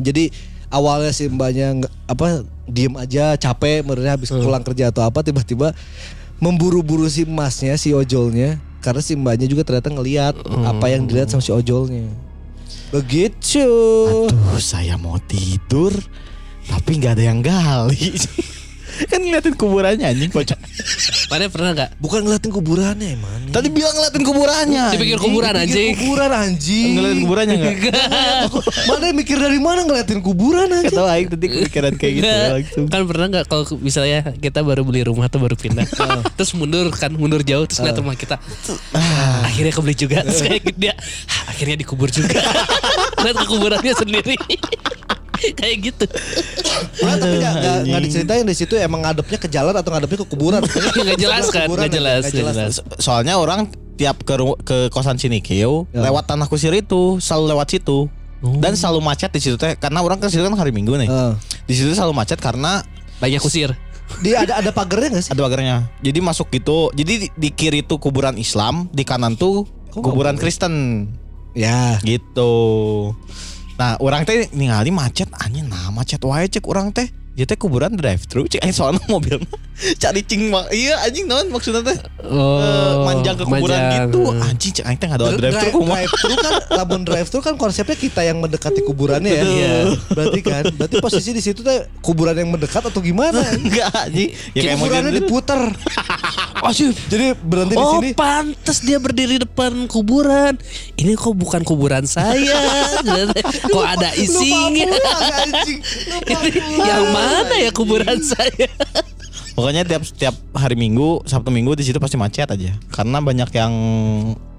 [0.00, 0.24] jadi
[0.70, 5.70] awalnya si mbaknya apa diem aja capek mereka habis pulang kerja atau apa tiba-tiba
[6.42, 11.42] memburu-buru si masnya si ojolnya karena si mbaknya juga ternyata ngelihat apa yang dilihat sama
[11.42, 12.06] si ojolnya.
[12.94, 13.66] Begitu.
[14.30, 15.92] Aduh saya mau tidur
[16.66, 18.14] tapi nggak ada yang gali.
[19.04, 20.60] kan ngeliatin kuburannya anjing pocong.
[21.28, 21.90] Mana pernah nggak?
[21.96, 24.84] bukan ngeliatin kuburannya emang Tadi bilang ngeliatin kuburannya.
[24.92, 25.92] Di pinggir kuburan anjing.
[25.96, 27.74] kuburan anjing Ngeliatin kuburannya enggak?
[28.88, 32.86] mana mikir dari mana ngeliatin kuburan anjing Ketawa aing tadi kepikiran kayak gitu langsung.
[32.88, 35.86] Kan pernah nggak kalau misalnya kita baru beli rumah tuh baru pindah,
[36.36, 38.36] terus mundur kan mundur jauh terus ngeliat rumah kita,
[38.94, 40.94] Ah, akhirnya kebeli juga, terus kayak gitu dia,
[41.26, 42.38] "Ah, akhirnya dikubur juga,
[43.24, 44.36] lihat ke kuburannya sendiri,
[45.36, 46.04] kayak gitu,
[47.02, 50.26] Nah, tapi nggak nggak nggak diceritain di situ emang ngadepnya ke jalan atau ngadepnya ke
[50.26, 50.60] kuburan
[51.04, 51.94] nggak jelas kan, Kuburan nggak
[52.32, 56.04] jelas, Soalnya orang tiap ke ke kosan Cinikeu Ya.
[56.04, 58.08] lewat tanah kusir itu selalu lewat situ.
[58.60, 61.08] Dan selalu macet di situ teh karena orang ke situ kan hari Minggu nih.
[61.08, 61.32] Heeh.
[61.66, 62.84] Di situ selalu macet karena
[63.16, 63.72] Banyak kusir.
[64.20, 65.32] Dia ada ada pagarnya gak sih?
[65.32, 65.88] ada pagarnya.
[66.04, 66.92] Jadi masuk gitu.
[66.94, 71.08] Jadi di, di kiri tuh kuburan Islam, di kanan tuh Kok kuburan Kristen.
[71.56, 71.96] Ya.
[72.04, 72.52] Gitu.
[73.76, 77.12] Nah, orang teh ningali macet anjing nah macet wae cek orang teh.
[77.38, 79.60] Teh kuburan drive thru cek aing soalnya mobil mah
[79.94, 80.64] cari cing mah.
[80.68, 81.98] Iya anjing naon maksudnya teh?
[82.22, 84.08] Oh, Eh, manjang ke kuburan manjang.
[84.08, 84.20] gitu.
[84.32, 86.00] Anjing cek aing teh ada drive thru kumaha.
[86.00, 89.44] drive thru kan lamun drive thru kan konsepnya kita yang mendekati kuburannya ya.
[89.44, 89.74] Iya.
[90.08, 93.44] Berarti kan berarti posisi di situ teh kuburan yang mendekat atau gimana?
[93.58, 94.32] Enggak anjing.
[94.52, 95.60] Ya kayak kuburannya diputer.
[96.56, 96.96] Asyik.
[97.06, 98.10] Jadi berhenti di Oh sini.
[98.12, 100.56] pantas dia berdiri depan kuburan
[100.96, 102.96] Ini kok bukan kuburan saya
[103.62, 105.78] Kok ada isinya Lupa pulang, anjing.
[105.78, 106.80] Lupa Ini pulang.
[106.80, 107.25] Yang mana
[107.58, 108.68] ya kuburan saya
[109.56, 112.76] Pokoknya tiap setiap hari Minggu, Sabtu Minggu di situ pasti macet aja.
[112.92, 113.72] Karena banyak yang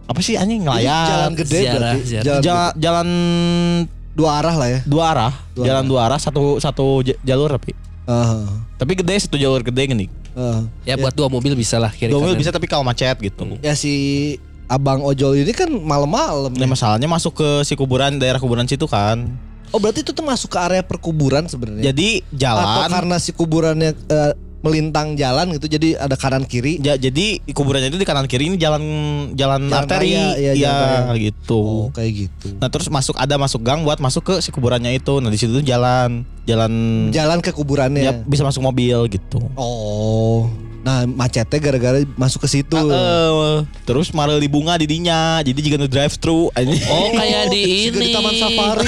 [0.10, 1.30] apa sih anjing Jalan ngelayat.
[1.38, 2.00] gede Ziarah, berarti.
[2.02, 2.26] ziarah.
[2.26, 3.08] Jalan, Jalan, jalan
[4.18, 4.80] dua arah lah ya.
[4.90, 7.78] dua arah, Dua jalan dua arah satu satu jalur tapi.
[8.10, 8.46] Heeh.
[8.82, 10.10] Tapi gede satu jalur gede gini.
[10.34, 10.62] Heeh.
[10.90, 13.46] Ya buat dua mobil bisa lah kiri Dua mobil bisa tapi kalau macet gitu.
[13.62, 13.94] Ya si
[14.66, 16.52] Abang ojol ini kan malam-malam.
[16.58, 16.74] Nah ya.
[16.74, 19.30] masalahnya masuk ke si kuburan daerah kuburan situ kan.
[19.70, 21.90] Oh berarti itu tuh masuk ke area perkuburan sebenarnya.
[21.90, 26.80] Jadi Atau jalan karena si kuburannya eh, melintang jalan gitu jadi ada kanan kiri.
[26.80, 28.82] ja- jadi kuburannya itu di kanan kiri ini jalan
[29.32, 31.22] jalan, Jalan arteri raya, iya jalan raya.
[31.22, 31.62] gitu.
[31.62, 32.58] Oh kayak gitu.
[32.58, 35.20] Nah terus masuk ada masuk gang buat masuk ke si kuburannya itu.
[35.20, 36.74] Nah di situ tuh jalan jalan
[37.10, 38.02] Jalan ke kuburannya.
[38.02, 39.40] ya bisa masuk mobil gitu.
[39.54, 40.50] Oh.
[40.88, 42.80] Nah macetnya gara-gara masuk ke situ.
[42.80, 45.44] Eh, terus marel di bunga didinya.
[45.44, 46.48] Jadi jika nu drive thru
[46.88, 48.88] Oh kayak di Juga di ini Taman Safari.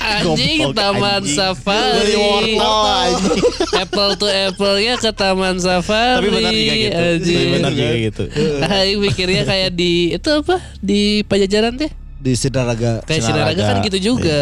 [0.00, 1.36] Anjing Taman anjing.
[1.36, 3.40] Safari Beli wortel anjing.
[3.76, 6.96] Apple to apple nya ke Taman Safari Tapi benar juga gitu.
[6.96, 7.36] anjing.
[7.36, 8.24] Tapi benar juga gitu.
[8.64, 13.04] Ah, ini mikirnya kayak di itu apa di Pajajaran teh Di Sidaraga.
[13.04, 13.52] kayak Sinaraga.
[13.52, 14.40] Sinaraga kan gitu juga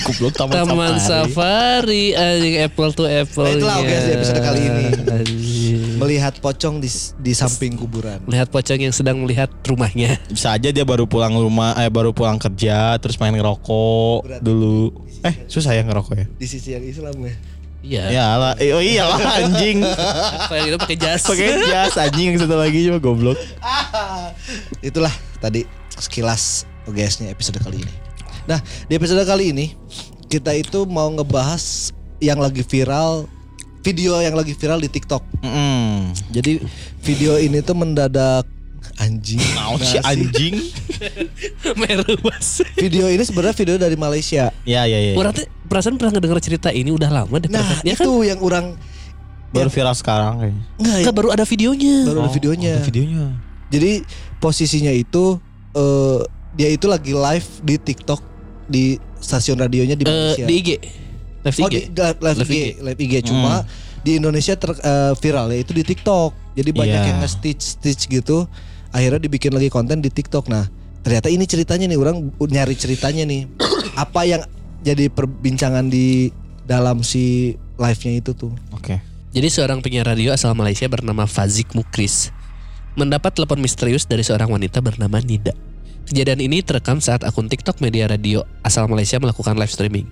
[0.00, 0.96] Goblok Taman, Taman Safari.
[0.96, 4.84] Safari anjing Apple to apple Nah, itulah guys, di episode kali ini.
[6.00, 6.88] Melihat pocong di
[7.20, 8.24] di samping kuburan.
[8.24, 12.40] Melihat pocong yang sedang melihat rumahnya Bisa aja dia baru pulang rumah, eh baru pulang
[12.40, 14.40] kerja, terus main ngerokok Berat.
[14.40, 15.04] dulu.
[15.20, 16.26] Eh susah ya ngerokok ya?
[16.40, 17.34] Di sisi yang Islam ya.
[17.80, 19.80] Iya Ya lah, eh, oh iyalah anjing.
[20.52, 23.40] Kayak gitu pakai jas Pakai jas anjing yang satu lagi cuma goblok.
[24.88, 25.64] Itulah tadi
[25.96, 27.94] sekilas OGS-nya episode kali ini.
[28.48, 29.76] Nah, di episode kali ini
[30.28, 33.24] kita itu mau ngebahas yang lagi viral
[33.80, 35.22] video yang lagi viral di TikTok.
[35.40, 36.12] Mm.
[36.30, 36.52] Jadi
[37.00, 38.44] video ini tuh mendadak
[38.96, 39.40] anjing.
[39.56, 40.56] Nah, sih anjing?
[42.76, 44.52] Video ini sebenarnya video dari Malaysia.
[44.64, 45.12] Ya ya ya.
[45.16, 47.86] Orang tuh perasaan pernah ngedenger cerita ini udah lama deh Nah, perasaan.
[47.86, 48.66] Ya itu kan yang orang
[49.50, 50.62] Baru viral sekarang kayaknya.
[50.78, 52.72] enggak ya, baru ada videonya baru ada Oh, videonya.
[52.78, 53.24] ada videonya.
[53.66, 53.92] Jadi
[54.38, 55.42] posisinya itu
[55.74, 56.20] eh
[56.54, 58.20] dia itu lagi live di TikTok
[58.66, 58.84] di
[59.18, 60.46] stasiun radionya di Malaysia.
[60.46, 60.68] Di IG
[61.40, 62.66] Live Oh IG di live, live IG, IG.
[62.84, 63.64] live IG cuma
[64.00, 66.56] di Indonesia ter, eh, viral ya itu di TikTok.
[66.56, 67.08] Jadi banyak Iya.
[67.14, 68.44] yang nge-stitch stitch gitu.
[68.90, 70.50] Akhirnya dibikin lagi konten di TikTok.
[70.50, 70.66] Nah,
[71.00, 73.46] ternyata ini ceritanya nih orang nyari ceritanya nih.
[74.04, 74.42] Apa yang
[74.80, 76.32] jadi perbincangan di
[76.64, 78.52] dalam si live-nya itu tuh.
[78.72, 79.00] Oke.
[79.30, 82.34] Jadi seorang penyiar radio asal Malaysia bernama Fazik Mukris
[82.98, 85.54] mendapat telepon misterius dari seorang wanita bernama Nida.
[86.10, 90.10] Kejadian ini terekam saat akun TikTok media radio asal Malaysia melakukan live streaming.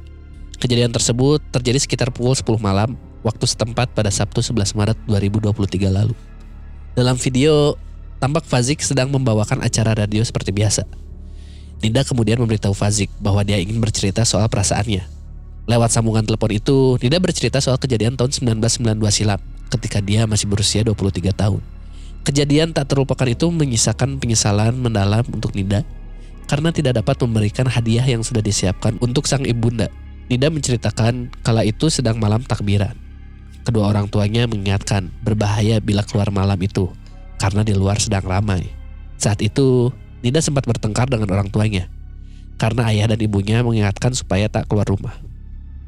[0.59, 5.55] Kejadian tersebut terjadi sekitar pukul 10 malam waktu setempat pada Sabtu 11 Maret 2023
[5.87, 6.19] lalu.
[6.99, 7.79] Dalam video,
[8.19, 10.83] tampak Fazik sedang membawakan acara radio seperti biasa.
[11.79, 15.07] Nida kemudian memberitahu Fazik bahwa dia ingin bercerita soal perasaannya.
[15.71, 19.39] Lewat sambungan telepon itu, Nida bercerita soal kejadian tahun 1992 silam
[19.71, 21.63] ketika dia masih berusia 23 tahun.
[22.27, 25.87] Kejadian tak terlupakan itu menyisakan penyesalan mendalam untuk Nida
[26.51, 29.87] karena tidak dapat memberikan hadiah yang sudah disiapkan untuk sang ibunda.
[30.29, 32.93] Nida menceritakan kala itu sedang malam takbiran.
[33.65, 36.93] Kedua orang tuanya mengingatkan berbahaya bila keluar malam itu
[37.41, 38.69] karena di luar sedang ramai.
[39.17, 39.89] Saat itu,
[40.21, 41.89] Nida sempat bertengkar dengan orang tuanya
[42.61, 45.17] karena ayah dan ibunya mengingatkan supaya tak keluar rumah.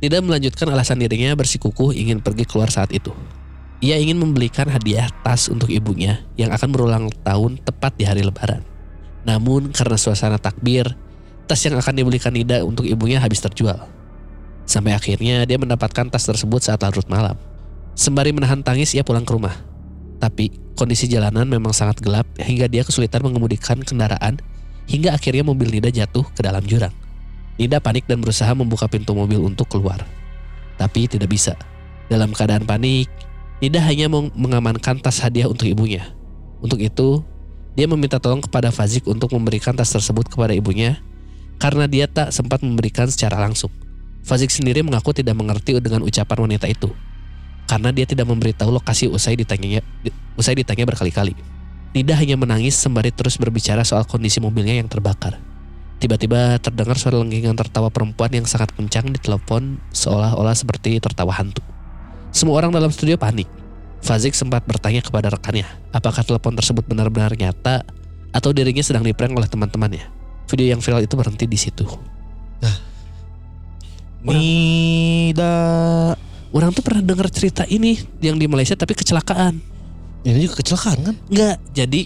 [0.01, 3.13] Nida melanjutkan alasan dirinya bersikukuh ingin pergi keluar saat itu.
[3.85, 8.65] Ia ingin membelikan hadiah tas untuk ibunya yang akan berulang tahun tepat di hari lebaran.
[9.29, 10.97] Namun karena suasana takbir,
[11.45, 14.00] tas yang akan dibelikan Nida untuk ibunya habis terjual.
[14.71, 17.35] Sampai akhirnya dia mendapatkan tas tersebut saat larut malam.
[17.99, 19.51] Sembari menahan tangis ia pulang ke rumah.
[20.23, 24.39] Tapi kondisi jalanan memang sangat gelap hingga dia kesulitan mengemudikan kendaraan
[24.87, 26.95] hingga akhirnya mobil Nida jatuh ke dalam jurang.
[27.59, 30.07] Nida panik dan berusaha membuka pintu mobil untuk keluar.
[30.79, 31.59] Tapi tidak bisa.
[32.07, 33.11] Dalam keadaan panik,
[33.59, 34.07] Nida hanya
[34.39, 36.15] mengamankan tas hadiah untuk ibunya.
[36.63, 37.27] Untuk itu,
[37.75, 41.03] dia meminta tolong kepada Fazik untuk memberikan tas tersebut kepada ibunya
[41.59, 43.75] karena dia tak sempat memberikan secara langsung.
[44.21, 46.93] Fazik sendiri mengaku tidak mengerti dengan ucapan wanita itu
[47.71, 49.87] karena dia tidak memberitahu lokasi usai ditanyanya
[50.35, 51.39] usai ditanya berkali-kali.
[51.95, 55.39] Nida hanya menangis sembari terus berbicara soal kondisi mobilnya yang terbakar.
[56.03, 61.63] Tiba-tiba terdengar suara lengkingan tertawa perempuan yang sangat kencang di telepon seolah-olah seperti tertawa hantu.
[62.35, 63.47] Semua orang dalam studio panik.
[64.01, 67.85] Fazik sempat bertanya kepada rekannya, apakah telepon tersebut benar-benar nyata
[68.33, 70.09] atau dirinya sedang diprank oleh teman-temannya.
[70.49, 71.85] Video yang viral itu berhenti di situ.
[74.25, 75.57] Nida.
[76.51, 79.63] Orang tuh pernah dengar cerita ini yang di Malaysia tapi kecelakaan.
[80.27, 81.15] Ini juga kecelakaan kan?
[81.31, 82.01] Enggak, jadi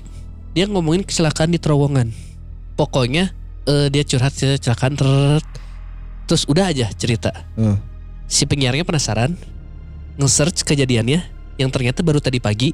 [0.55, 2.12] dia ngomongin kecelakaan di terowongan.
[2.79, 3.35] Pokoknya
[3.66, 5.42] eh, dia curhat kecelakaan ter
[6.24, 7.33] terus udah aja cerita.
[7.59, 7.81] Hmm.
[8.29, 9.37] Si penyiarnya penasaran,
[10.16, 11.20] nge-search kejadiannya
[11.59, 12.72] yang ternyata baru tadi pagi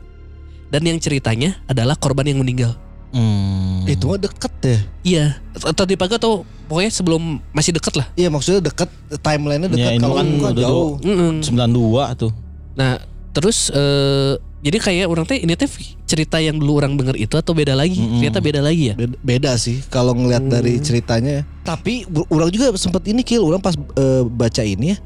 [0.70, 2.76] dan yang ceritanya adalah korban yang meninggal.
[3.11, 3.83] Hmm.
[3.90, 4.79] Itu mah deket ya.
[5.03, 5.24] Iya,
[5.66, 8.07] atau di pagi atau pokoknya sebelum masih deket lah.
[8.15, 8.87] Iya maksudnya deket
[9.19, 10.91] timelinenya Ya, deket ini kalau kan bukan jauh.
[11.03, 11.35] Mm-mm.
[11.43, 12.31] 92 tuh.
[12.79, 13.03] Nah,
[13.35, 15.65] terus eh jadi kayak orang teh ini teh
[16.05, 17.99] cerita yang dulu orang denger itu atau beda lagi?
[17.99, 18.23] Mm-mm.
[18.23, 18.95] Ternyata beda lagi ya.
[18.95, 21.43] Beda, beda sih kalau ngelihat dari ceritanya.
[21.65, 24.99] Tapi bu- orang juga sempat ini kill orang pas eh, baca ini ya.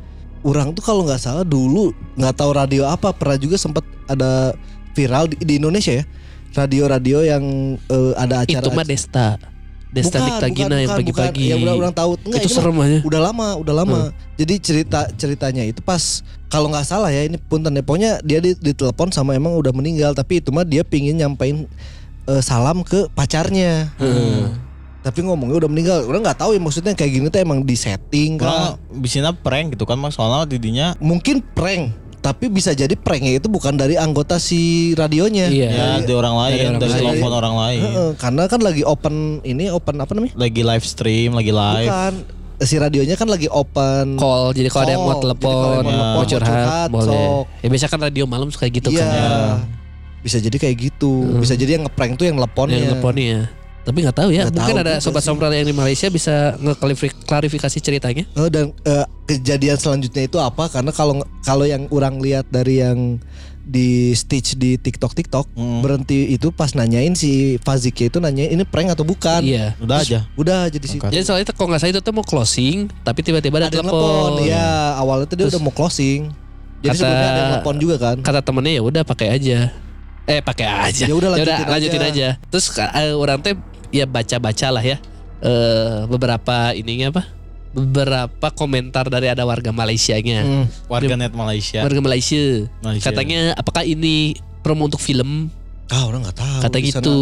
[0.44, 4.52] Orang tuh kalau nggak salah dulu nggak tahu radio apa pernah juga sempat ada
[4.92, 6.04] viral di, di Indonesia ya.
[6.52, 7.44] Radio-radio yang
[7.78, 9.53] eh, ada acara Itu mah Desta.
[9.94, 11.54] Destanik Tagina yang pagi-pagi.
[11.54, 12.18] Yang udah orang tahu.
[12.26, 12.98] Enggak, Itu ini serem aja.
[13.06, 14.00] Udah lama, udah lama.
[14.34, 18.58] Jadi cerita ceritanya itu pas kalau nggak salah ya ini punten ya, pokoknya dia di,
[18.58, 21.70] ditelepon sama emang udah meninggal tapi itu mah dia pingin nyampein
[22.26, 23.94] eh, salam ke pacarnya.
[25.04, 25.98] Tapi ngomongnya udah meninggal.
[26.08, 28.98] Orang nggak tahu ya maksudnya kayak gini tuh emang di setting Orang kan.
[29.04, 31.92] bisanya prank gitu kan Mas soalnya didinya Mungkin prank.
[32.24, 35.52] Tapi bisa jadi pranknya itu bukan dari anggota si radionya.
[35.52, 35.68] Iya.
[35.68, 37.04] ya dari orang lain, orang dari lain.
[37.04, 37.82] telepon orang lain.
[37.84, 40.32] Heeh, karena kan lagi open ini open apa namanya?
[40.32, 41.84] Lagi live stream, lagi live.
[41.84, 42.14] Bukan.
[42.64, 46.88] Si radionya kan lagi open Call jadi kalau ada yang mau telepon, mau curhat, curhat,
[46.88, 47.12] boleh.
[47.12, 47.44] sok.
[47.60, 49.04] Ya biasa kan radio malam suka gitu Iya.
[49.04, 49.68] kan.
[50.24, 51.28] Bisa jadi kayak gitu.
[51.36, 52.78] Bisa jadi yang ngeprank tuh yang teleponnya.
[52.80, 53.38] Yang teleponnya.
[53.84, 55.28] Tapi nggak tahu ya, Nggak mungkin tahu ada sobat sih.
[55.28, 58.24] sombral yang di Malaysia bisa ngeklarifikasi ceritanya.
[58.32, 60.66] Oh, dan eh, kejadian selanjutnya itu apa?
[60.66, 63.20] Karena kalau kalau yang orang lihat dari yang
[63.62, 65.80] di stitch di TikTok TikTok Hmm.
[65.80, 69.40] berhenti itu pas nanyain si Faziknya itu nanyain ini prank atau bukan?
[69.40, 69.72] Iya.
[69.78, 70.18] Udah aja.
[70.34, 71.00] Udah jadi situ.
[71.02, 74.00] Jadi soalnya kalau nggak salah itu tuh mau closing, tapi tiba-tiba ada, Ada telepon.
[74.00, 74.30] telepon.
[74.44, 76.20] Iya, awalnya tuh dia Terus udah mau closing.
[76.80, 78.16] Jadi kata- sebenarnya ada telepon juga kan.
[78.18, 79.58] Kata temennya ya udah pakai aja.
[80.24, 81.04] Eh pakai aja.
[81.04, 82.08] Ya udah, lanjutin lanjutin aja.
[82.36, 82.48] aja.
[82.48, 83.56] Terus eh, orang teh
[83.94, 84.98] ya baca-baca lah ya.
[85.38, 87.22] Eh beberapa ininya apa?
[87.74, 90.42] Beberapa komentar dari ada warga Malaysianya.
[90.42, 90.66] Hmm.
[90.90, 91.82] Warganet Malaysia.
[91.82, 92.66] Warga Malaysia.
[92.82, 93.06] Malaysia.
[93.06, 95.50] Katanya apakah ini promo untuk film?
[95.90, 96.60] Ah, orang nggak tahu.
[96.66, 96.86] Kata sana.
[96.90, 97.18] gitu.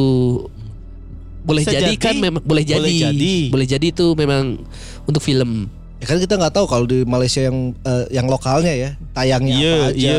[1.43, 1.97] Boleh Bisa jadi, jadi.
[1.99, 2.79] kan memang boleh jadi.
[2.79, 3.35] Boleh jadi.
[3.51, 4.63] Boleh jadi itu memang
[5.05, 5.67] untuk film.
[5.99, 9.73] Ya kan kita nggak tahu kalau di Malaysia yang eh, yang lokalnya ya tayangnya Iya,
[9.75, 9.99] apa aja.
[9.99, 10.19] iya.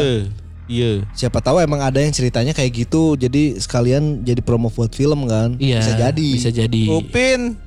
[0.68, 1.04] Iya.
[1.12, 3.20] Siapa tahu emang ada yang ceritanya kayak gitu.
[3.20, 5.60] Jadi sekalian jadi promo buat film kan.
[5.60, 5.84] Iya.
[5.84, 6.30] Bisa jadi.
[6.36, 6.84] Bisa jadi.
[6.92, 7.60] Upin,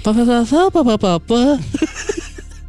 [0.00, 1.40] Apa apa apa apa apa apa.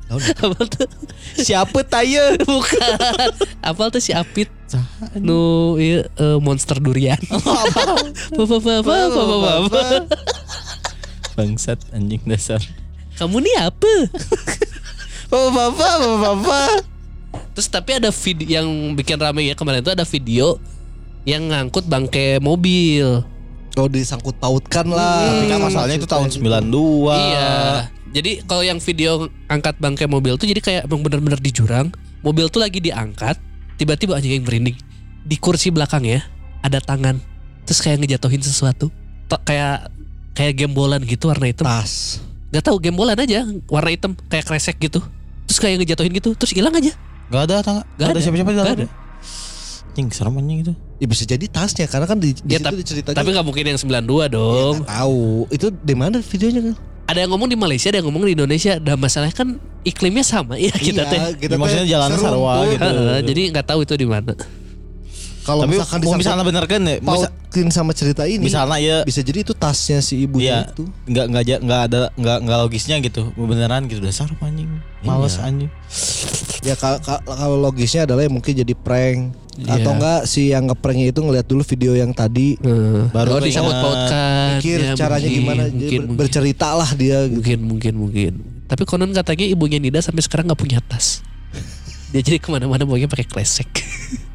[0.07, 0.87] Apa tuh?
[1.35, 2.39] siapa taya?
[2.39, 2.95] Bukan.
[3.59, 4.47] Apal tuh si Apit.
[5.15, 7.19] Nu iya, eh, monster durian.
[7.31, 7.81] Apa apa
[8.35, 9.81] apa apa apa apa, apa.
[11.35, 12.59] Bangsat anjing dasar.
[13.19, 13.93] Kamu nih apa?
[15.27, 16.96] Bapak, bapak, bapak.
[17.57, 20.61] Terus tapi ada video yang bikin rame ya kemarin itu ada video
[21.25, 23.25] yang ngangkut bangke mobil.
[23.73, 25.25] Oh disangkut pautkan lah.
[25.25, 27.09] Tapi kan masalahnya itu tahun 92.
[27.17, 27.53] Iya.
[28.13, 31.89] Jadi kalau yang video angkat bangkai mobil tuh jadi kayak emang bener-bener di jurang.
[32.21, 33.41] Mobil tuh lagi diangkat,
[33.81, 34.77] tiba-tiba aja yang merinding.
[35.25, 36.29] Di kursi belakangnya
[36.61, 37.17] ada tangan.
[37.65, 38.93] Terus kayak ngejatuhin sesuatu.
[39.33, 39.89] To- kayak
[40.37, 41.65] kayak gembolan gitu warna hitam.
[41.65, 42.21] Tas.
[42.53, 45.01] Gak tahu gembolan aja warna hitam kayak kresek gitu.
[45.49, 46.93] Terus kayak ngejatuhin gitu, terus hilang aja.
[47.27, 47.83] Gak ada tangga.
[47.83, 48.19] Gak Gak ada ada.
[48.21, 48.89] siapa-siapa di Gak dalamnya.
[49.91, 50.73] Anjing serem anjing itu.
[50.97, 53.17] Ya bisa jadi tasnya karena kan di, di Ya, situ tapi- diceritanya.
[53.17, 54.73] Tapi nggak mungkin yang 92 Ya, dong.
[54.77, 55.21] nggak tahu.
[55.49, 56.75] Itu di mana videonya kan?
[57.07, 58.73] Ada yang ngomong di Malaysia, ada yang ngomong di Indonesia.
[58.77, 59.49] Dan masalahnya kan
[59.81, 61.19] iklimnya sama ya kita teh.
[61.39, 62.83] kita Ya, maksudnya jalan sarwa gitu.
[62.83, 64.33] Heeh, jadi nggak tahu itu di mana.
[65.47, 66.95] Kalau Tapi misalkan mau disangkut misalnya bener kan ya?
[66.99, 68.43] Pautin sama cerita ini.
[68.43, 70.69] Misalnya ya bisa jadi itu tasnya si ibunya Iya.
[70.69, 70.83] itu.
[71.07, 74.67] nggak nggak nggak ada nggak nggak logisnya gitu beneran gitu dasar anjing
[75.01, 75.47] males Iya.
[75.47, 75.71] anjing
[76.59, 79.79] Ya ka- ka- kalau logisnya adalah ya mungkin jadi prank Iya.
[79.79, 83.55] atau enggak si yang ngepranknya itu ngelihat dulu video yang tadi Baru Baru oh, keinget.
[83.79, 84.47] pautkan.
[84.53, 87.33] mikir Ya, caranya mungkin, gimana jadi Mungkin, ber- mungkin, bercerita lah dia gitu.
[87.39, 88.33] mungkin, mungkin, mungkin.
[88.67, 91.23] Tapi konon katanya ibunya Nida sampai sekarang nggak punya tas.
[92.11, 93.71] Dia jadi ke mana-mana pokoknya pakai kresek.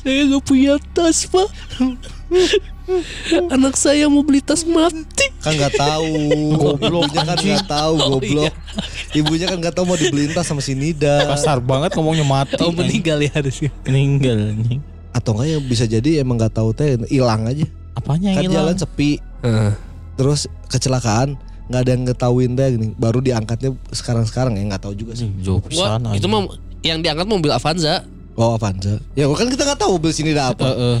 [0.00, 1.48] saya nggak punya tas pak.
[3.52, 5.28] Anak saya mau beli tas mati.
[5.44, 6.08] kan nggak tahu.
[6.56, 8.54] Goblok, ibunya kan nggak tahu Oh, goblok.
[9.12, 11.28] Ibunya kan nggak tahu mau dibeliin tas sama si Nida.
[11.28, 13.70] Kasar banget ngomongnya mati Oh meninggal ya harusnya.
[13.84, 14.80] meninggal anjing.
[15.12, 17.66] Atau enggak ya bisa jadi emang nggak tahu teh hilang aja.
[17.92, 19.10] Apanya kan yang jalan hilang sepi.
[19.44, 19.72] Heeh.
[20.18, 21.38] terus kecelakaan
[21.70, 22.86] nggak ada yang ngetahuin teh gini.
[22.96, 25.28] Baru diangkatnya sekarang sekarang ya nggak tahu juga sih.
[25.44, 25.68] Jauh Wah,
[26.00, 26.48] pisan itu mah
[26.82, 28.02] yang diangkat mobil Avanza.
[28.38, 30.98] Oh Avanza ya kan kita nggak tahu mobil sini ada apa Heeh.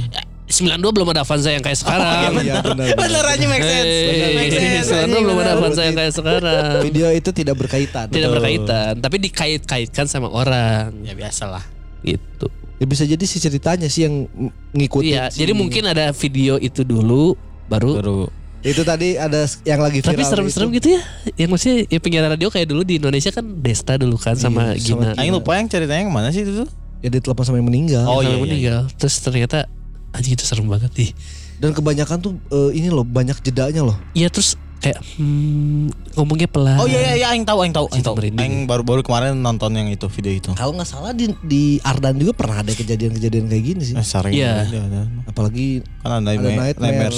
[0.48, 2.40] 92 belum ada Avanza yang kayak sekarang.
[2.40, 5.52] iya benar bener aja make sense Bener, make sense, Hey, belum ada.
[5.54, 6.80] Avanza yang kayak sekarang.
[6.82, 11.64] video itu tidak berkaitan Tidak berkaitan, tapi dikait-kaitkan sama orang ya biasa lah
[12.00, 12.48] gitu.
[12.74, 16.56] ya bisa jadi sih ceritanya sih yang ng- ngikutin Iya, si- jadi mungkin ada video
[16.56, 18.20] itu dulu baru baru
[18.58, 20.76] itu tadi ada yang lagi viral tapi serem-serem itu.
[20.80, 21.00] gitu ya.
[21.36, 24.82] Yang maksudnya ya penyiaran radio kayak dulu di Indonesia kan Desta dulu kan sama Iya,
[24.88, 25.08] sama Gina.
[25.14, 28.18] Aing lupa yang ceritanya yang mana sih itu tuh ya ditelepon sama yang meninggal Oh,
[28.18, 28.80] Sama iya, iya, meninggal.
[28.92, 29.66] Terus ternyata
[30.10, 31.10] anjing itu serem banget nih.
[31.56, 36.78] dan kebanyakan tuh eh, ini loh banyak jedanya loh Iya terus kayak hmm, ngomongnya pelan.
[36.78, 38.38] oh iya iya iya Aing tahu Aing tahu Aing Itu tahu merinding.
[38.40, 42.14] Aing baru baru kemarin nonton yang itu video itu kalau nggak salah di di Ardan
[42.14, 44.64] juga pernah ada kejadian-kejadian kayak gini sih Eh, sering Iya.
[44.64, 45.00] ada, ada.
[45.26, 47.14] apalagi kan ada, Ada nightmare, nightmare,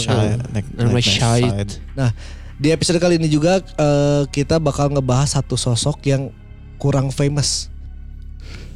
[0.48, 1.68] nightmare.
[1.94, 2.10] Nah,
[2.56, 6.32] di episode kali ini juga eh, kita bakal ngebahas satu sosok yang
[6.76, 7.68] kurang famous,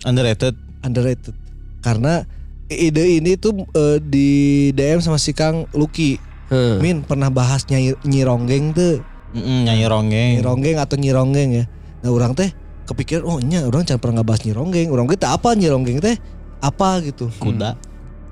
[0.03, 0.53] underrated
[0.85, 1.33] underrated.
[1.81, 2.23] Karena
[2.69, 4.29] ide ini tuh eh, di
[4.77, 6.21] DM sama si Kang Lucky.
[6.53, 6.79] Heeh.
[6.85, 9.15] Min pernah bahas Nyai Nyi Ronggeng tuh.
[9.35, 10.31] Mm-mm, nyanyi ronggeng.
[10.39, 11.65] Nyironggeng atau nyironggeng ya.
[12.07, 12.55] Nah orang teh
[12.87, 14.89] kepikiran oh nya orang jangan pernah ngebahas nyironggeng.
[14.95, 16.17] Orang kita apa nyironggeng teh
[16.63, 17.27] apa gitu.
[17.43, 17.75] Kuda.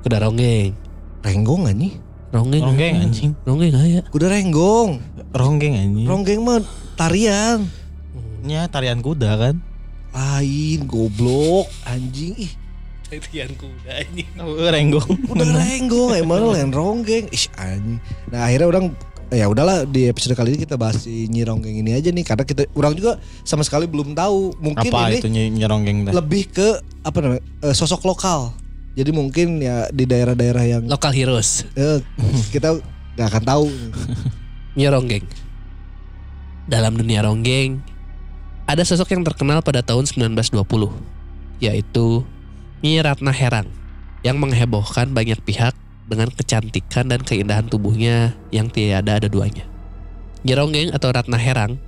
[0.07, 0.79] Kuda ronggeng.
[1.27, 1.95] Renggong anjing.
[2.31, 2.63] Ronggeng.
[2.63, 3.31] Ronggeng anjing.
[3.43, 4.01] Ronggeng aya.
[4.15, 5.03] Kuda renggong.
[5.35, 6.07] Ronggeng anjing.
[6.07, 6.63] Ronggeng mah
[6.95, 7.67] tarian.
[8.47, 9.55] Nya tarian kuda kan.
[10.13, 12.53] Lain goblok anjing ih.
[13.05, 14.25] Tarian kuda ini.
[14.37, 15.09] Oh, renggong.
[15.27, 17.29] Udah renggong emang lain ronggeng.
[17.29, 18.01] Ih anjing.
[18.29, 18.87] Nah akhirnya orang
[19.29, 22.45] ya udahlah di episode kali ini kita bahas si Nyi Ronggeng ini aja nih karena
[22.45, 26.13] kita orang juga sama sekali belum tahu mungkin Apa ini itu ny- nyeronggeng teh?
[26.13, 26.69] lebih ke
[27.01, 28.53] apa namanya eh, sosok lokal
[28.93, 31.65] jadi mungkin ya di daerah-daerah yang Lokal heroes.
[31.73, 32.05] eh,
[32.53, 32.77] kita
[33.17, 33.65] nggak akan tahu
[34.77, 35.25] Nyi Ronggeng.
[36.63, 37.81] Dalam dunia ronggeng,
[38.67, 40.63] ada sosok yang terkenal pada tahun 1920,
[41.59, 42.23] yaitu
[42.83, 43.67] Nyi Ratna Herang,
[44.23, 45.75] yang menghebohkan banyak pihak
[46.07, 49.67] dengan kecantikan dan keindahan tubuhnya yang tiada ada duanya.
[50.47, 51.79] Nyi Ronggeng atau Ratna Herang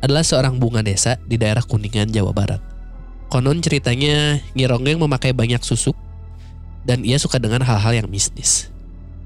[0.00, 2.60] adalah seorang bunga desa di daerah Kuningan, Jawa Barat.
[3.32, 5.96] Konon ceritanya Nyi Ronggeng memakai banyak susuk
[6.84, 8.68] dan ia suka dengan hal-hal yang mistis.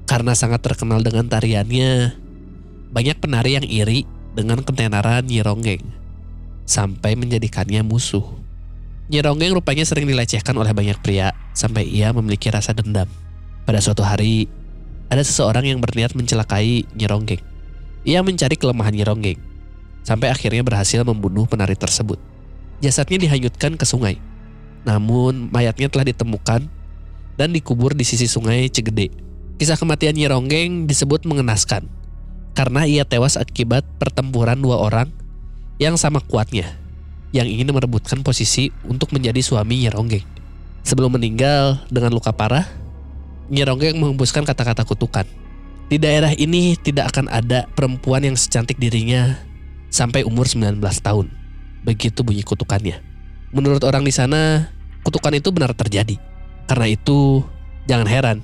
[0.07, 2.15] Karena sangat terkenal dengan tariannya,
[2.95, 6.06] banyak penari yang iri dengan ketenaran Nyi Ronggeng
[6.67, 8.21] sampai menjadikannya musuh.
[9.07, 13.07] Nyi Ronggeng rupanya sering dilecehkan oleh banyak pria sampai ia memiliki rasa dendam.
[13.63, 14.51] Pada suatu hari,
[15.07, 17.41] ada seseorang yang berniat mencelakai Nyi Ronggeng.
[18.03, 19.39] Ia mencari kelemahan Nyi Ronggeng
[20.03, 22.19] sampai akhirnya berhasil membunuh penari tersebut.
[22.83, 24.19] Jasadnya dihanyutkan ke sungai.
[24.83, 26.67] Namun mayatnya telah ditemukan
[27.39, 29.11] dan dikubur di sisi sungai Cegede.
[29.55, 31.87] Kisah kematian Nyi Ronggeng disebut mengenaskan
[32.55, 35.13] karena ia tewas akibat pertempuran dua orang
[35.77, 36.73] yang sama kuatnya
[37.33, 40.25] yang ingin merebutkan posisi untuk menjadi suami Nyi Ronggeng.
[40.81, 42.65] Sebelum meninggal dengan luka parah,
[43.51, 45.27] Nyi Ronggeng menghembuskan kata-kata kutukan.
[45.87, 49.39] Di daerah ini tidak akan ada perempuan yang secantik dirinya
[49.87, 51.31] sampai umur 19 tahun.
[51.83, 52.99] Begitu bunyi kutukannya.
[53.55, 54.71] Menurut orang di sana,
[55.03, 56.19] kutukan itu benar terjadi.
[56.67, 57.43] Karena itu,
[57.87, 58.37] jangan heran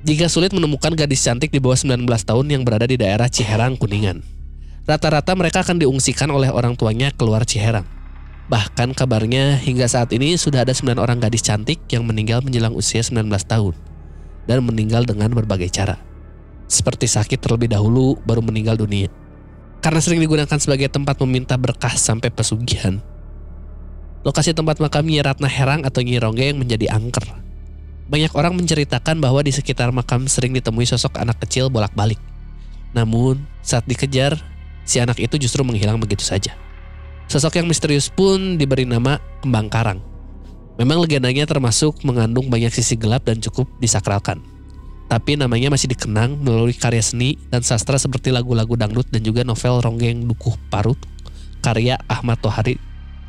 [0.00, 4.39] jika sulit menemukan gadis cantik di bawah 19 tahun yang berada di daerah Ciherang, Kuningan.
[4.88, 7.84] Rata-rata mereka akan diungsikan oleh orang tuanya keluar Ciherang.
[8.50, 12.98] Bahkan kabarnya hingga saat ini sudah ada 9 orang gadis cantik yang meninggal menjelang usia
[12.98, 13.74] 19 tahun.
[14.48, 16.00] Dan meninggal dengan berbagai cara.
[16.66, 19.06] Seperti sakit terlebih dahulu baru meninggal dunia.
[19.78, 22.98] Karena sering digunakan sebagai tempat meminta berkah sampai pesugihan.
[24.26, 27.24] Lokasi tempat makam Nyi Ratna Herang atau Nyi Ronggeng menjadi angker.
[28.10, 32.18] Banyak orang menceritakan bahwa di sekitar makam sering ditemui sosok anak kecil bolak-balik.
[32.90, 34.34] Namun, saat dikejar,
[34.90, 36.58] si anak itu justru menghilang begitu saja.
[37.30, 40.02] Sosok yang misterius pun diberi nama Kembang Karang.
[40.82, 44.42] Memang legendanya termasuk mengandung banyak sisi gelap dan cukup disakralkan.
[45.06, 49.78] Tapi namanya masih dikenang melalui karya seni dan sastra seperti lagu-lagu dangdut dan juga novel
[49.78, 50.98] Ronggeng Dukuh Parut
[51.62, 52.74] karya Ahmad Tohari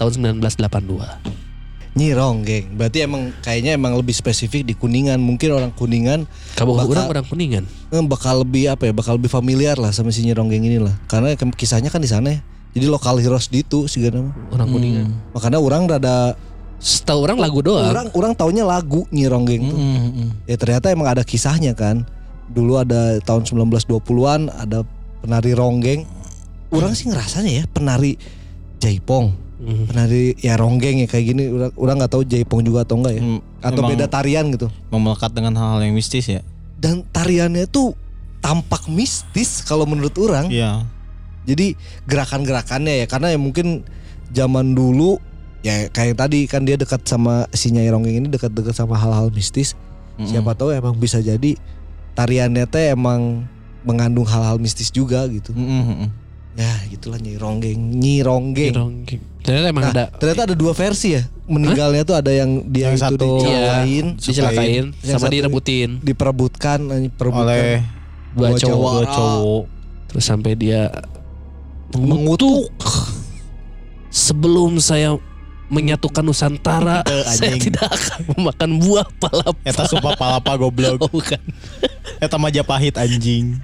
[0.01, 1.50] tahun 1982.
[1.91, 5.19] Nyi Ronggeng berarti emang kayaknya emang lebih spesifik di Kuningan.
[5.19, 6.23] Mungkin orang Kuningan
[6.55, 7.63] Kamu Bakal- orang orang kuningan.
[7.67, 8.93] eh, bakal lebih apa ya?
[8.95, 12.31] Bakal lebih familiar lah sama si Nyi Ronggeng ini lah karena kisahnya kan di sana
[12.31, 12.39] ya.
[12.71, 15.11] Jadi lokal heroes di itu sih nama Orang kuningan.
[15.35, 16.39] makanya orang rada
[16.79, 17.85] Setahu orang lagu doang.
[17.85, 19.77] orang orang taunya lagu Nyi Ronggeng tuh.
[19.77, 20.27] Mm-mm.
[20.47, 22.07] ya ternyata emang ada kisahnya kan.
[22.47, 24.87] Dulu ada tahun 1920-an ada
[25.19, 26.07] penari ronggeng
[26.71, 28.15] orang sih ngerasanya ya penari
[28.77, 29.85] jaipong Mhm.
[29.85, 33.21] penari ya ronggeng ya kayak gini orang orang nggak tahu jaipong juga atau enggak ya
[33.21, 36.41] Mm, atau beda tarian gitu Memelekat dengan hal-hal yang mistis ya.
[36.75, 37.93] dan tariannya tuh
[38.39, 40.81] tampak mistis kalau menurut orang Iya.
[41.43, 43.85] jadi gerakan-gerakannya ya karena ya mungkin
[44.29, 45.21] zaman dulu
[45.61, 49.77] ya kayak tadi kan dia dekat sama si Nyai Ronggeng ini dekat-dekat sama hal-hal mistis
[50.15, 50.25] Mm-mm.
[50.25, 51.53] siapa tahu emang bisa jadi
[52.11, 53.45] tariannya teh emang
[53.81, 56.09] mengandung hal-hal mistis juga gitu Mm-mm, mm-mm.
[56.53, 59.21] Ya gitulah Nyai Ronggeng Nyi Ronggeng Ronggeng.
[59.41, 62.95] Ternyata emang Nah, ada ternyata ada dua versi ya meninggalnya tuh ada yang dia Yang
[62.95, 67.81] itu satu- dicelakain dicelakain Yang sama satu- direbutin diperebutkan eh, perebutkan Oleh
[68.31, 68.61] dua cowok.
[68.61, 68.91] cowok.
[68.91, 69.63] dua cowok.
[70.07, 70.81] Terus sampai dia
[71.93, 72.67] mengutuk
[74.09, 75.15] sebelum saya
[75.67, 76.99] menyatukan Nusantara,
[77.31, 77.71] saya anjing.
[77.71, 79.55] tidak akan memakan buah palapa.
[79.63, 80.99] Eta sumpah palapa goblok.
[80.99, 81.39] Oh, bukan.
[82.19, 83.55] Eta Majapahit anjing.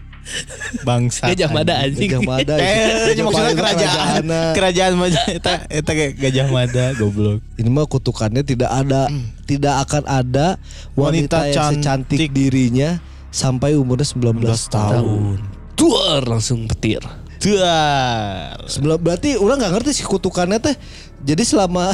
[0.83, 1.29] Bangsa.
[1.29, 2.09] Gajah Mada anjing.
[2.09, 4.23] Gajah Mada Eh, maksudnya kerajaan.
[4.53, 5.37] Kerajaan Majapahit.
[5.37, 7.39] Eta eta kayak Gajah Mada goblok.
[7.55, 9.07] Ini mah kutukannya tidak ada,
[9.43, 10.47] tidak akan ada
[10.93, 12.31] wanita, Wanita yang secantik cantik.
[12.31, 12.99] dirinya
[13.29, 14.93] sampai umurnya 19 tahun.
[14.93, 15.37] Tahun.
[15.75, 16.99] Duar langsung petir.
[17.37, 18.57] Duar.
[18.65, 20.75] Sebelum berarti orang nggak ngerti sih kutukannya teh.
[21.17, 21.89] Jadi selama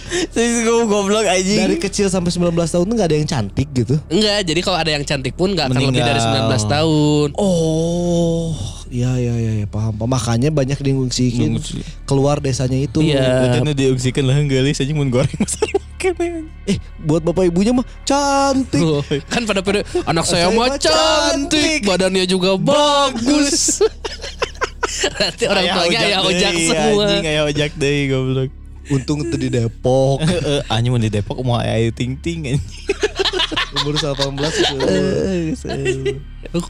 [0.88, 1.68] goblok anjing.
[1.68, 4.00] dari kecil sampai 19 tahun tuh nggak ada yang cantik gitu.
[4.08, 6.56] Enggak, jadi kalau ada yang cantik pun nggak akan lebih dari Meninggal.
[6.56, 7.28] 19 tahun.
[7.36, 8.56] Oh,
[8.88, 9.92] iya iya iya ya, paham.
[10.00, 10.08] paham.
[10.08, 11.60] Makanya banyak diungsikin
[12.08, 13.04] keluar desanya itu.
[13.04, 13.60] Iya.
[13.60, 15.82] Karena diungsikan lah gelis aja mun goreng masalah.
[16.68, 18.78] Eh, buat bapak ibunya mah cantik.
[18.78, 23.82] Oh, kan pada periode anak saya Saya mah mah cantik, badannya juga bagus.
[24.88, 27.04] Berarti orang tuanya ayah ojak semua.
[27.04, 28.50] Anjing aya ojak deui goblok.
[28.88, 30.24] Untung itu di Depok.
[30.24, 32.62] Heeh, anjing mun di Depok mau aya ting ting anjing.
[33.76, 34.32] Umur 18
[34.64, 34.76] itu.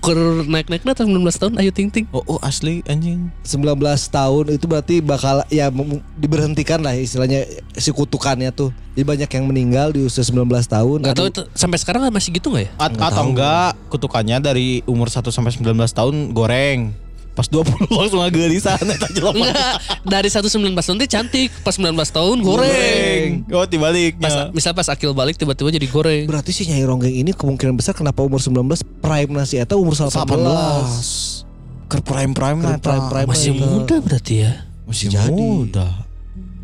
[0.02, 2.10] Kur naik-naik atas 19 tahun ayo ting ting.
[2.10, 3.30] Oh, oh asli anjing.
[3.46, 3.78] 19
[4.10, 5.70] tahun itu berarti bakal ya
[6.18, 7.46] diberhentikan lah istilahnya
[7.78, 8.74] si kutukannya tuh.
[8.98, 10.98] Jadi banyak yang meninggal di usia 19 tahun.
[11.06, 12.70] Gak tahu sampai sekarang masih gitu gak ya?
[12.82, 13.26] Atau tahu.
[13.30, 17.07] enggak kutukannya dari umur 1 sampai 19 tahun goreng.
[17.38, 19.46] Pas 20 langsung eta jelema.
[19.46, 23.46] Enggak, dari 119 tahun dia cantik, pas 19 tahun goreng.
[23.54, 24.26] Oh, dibaliknya.
[24.26, 26.26] Pas, misal pas akil balik tiba-tiba jadi goreng.
[26.26, 28.58] berarti si Nyai Ronggeng ini kemungkinan besar kenapa umur 19
[28.98, 30.18] prime nasi eta umur 18.
[30.18, 31.46] 18.
[31.86, 33.28] Ker prime prime Keur prime-prime.
[33.30, 34.66] Masih muda berarti ya.
[34.82, 35.30] Masih Jadi.
[35.30, 36.07] muda.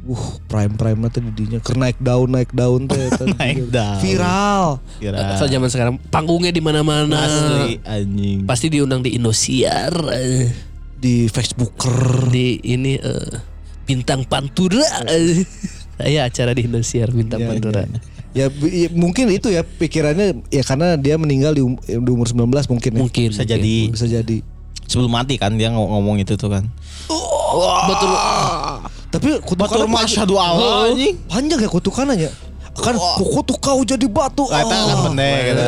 [0.04, 3.24] Uh, prime prime nanti didinya ker naik daun naik daun teh eta.
[3.40, 3.98] Naik daun.
[3.98, 4.64] Viral.
[5.00, 5.32] Kira.
[5.32, 7.16] Asal zaman sekarang panggungnya di mana-mana.
[7.16, 8.44] Asli anjing.
[8.44, 9.96] Pasti diundang di Indosiar,
[10.94, 12.28] di Facebooker.
[12.28, 13.32] di ini eh,
[13.82, 14.84] bintang Pantura.
[15.06, 15.40] eh.
[15.96, 17.88] Saya acara di Indosiar bintang Ya, Pantura.
[18.34, 22.26] Ya, bi- ya, mungkin itu ya pikirannya ya karena dia meninggal di, um- di umur
[22.26, 23.00] 19 mungkin ya.
[23.00, 23.54] Mungkin Bisa mungkin.
[23.56, 24.36] jadi Bisa jadi.
[24.84, 26.68] sebelum mati kan dia ngom- ngomong itu tuh kan.
[27.84, 28.10] betul.
[29.14, 31.14] Tapi panjang, syahdu Allah anjing.
[31.30, 32.30] panjang ya kutukannya.
[32.74, 34.50] Kan kukutuk kau jadi batu.
[34.50, 35.66] Kata kan pendek gitu.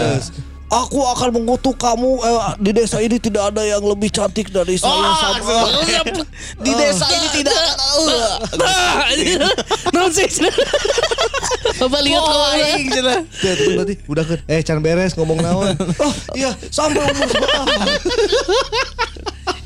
[0.66, 5.14] Aku akan mengutuk kamu eh, di desa ini tidak ada yang lebih cantik dari saya
[5.14, 5.62] sama.
[6.58, 7.54] Di desa ini tidak
[9.94, 10.26] Non sih.
[11.78, 13.22] Bapak lihat Oh, aing cenah.
[13.78, 15.78] Berarti udah kan eh can beres ngomong naon.
[16.02, 17.86] Oh iya sampai umur seberapa.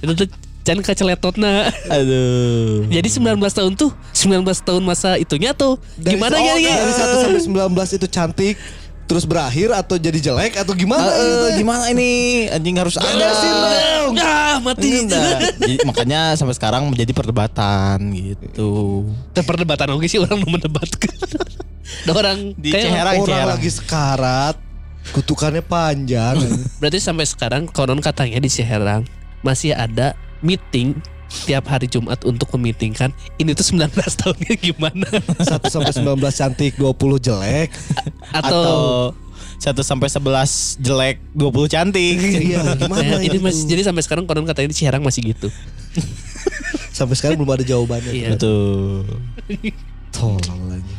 [0.04, 0.24] itu
[0.62, 1.72] jangan keceletotna.
[1.88, 2.86] Aduh.
[2.88, 6.54] Jadi 19 tahun tuh 19 tahun masa itunya tuh Dari- gimana oh, ya?
[6.60, 6.74] ya?
[6.84, 7.42] Dari 1 sampai
[7.72, 8.56] 19 itu cantik
[9.10, 11.58] terus berakhir atau jadi jelek atau gimana gitu ya?
[11.58, 12.10] gimana ini
[12.46, 13.10] anjing harus ada.
[13.10, 14.14] Beresin dong.
[14.22, 15.02] Ah, mati.
[15.02, 15.58] Enggak.
[15.58, 19.02] Jadi, makanya sampai sekarang menjadi perdebatan gitu.
[19.10, 21.10] Itu perdebatan oke sih orang mau mendebatkan.
[22.06, 23.50] Orang Di kayak Ciherang, Orang Ciherang.
[23.50, 24.56] lagi sekarat
[25.10, 26.38] kutukannya panjang.
[26.78, 29.02] berarti sampai sekarang konon katanya di Ciherang
[29.42, 30.98] masih ada meeting
[31.46, 33.86] tiap hari Jumat untuk memitingkan ini tuh 19
[34.20, 35.06] tahunnya gimana
[35.38, 37.70] 1 sampai 19 cantik, 20 jelek.
[38.34, 42.16] atau, Atau 1 sampai 11 jelek, 20 cantik.
[42.18, 45.48] Iya, gimana Ya, ini masih jadi sampai sekarang konon katanya di Ciherang masih gitu
[46.90, 48.12] Sampai sekarang belum ada jawabannya.
[48.12, 48.28] Iya.
[48.34, 49.06] Betul.
[50.10, 50.92] Tolong lagi.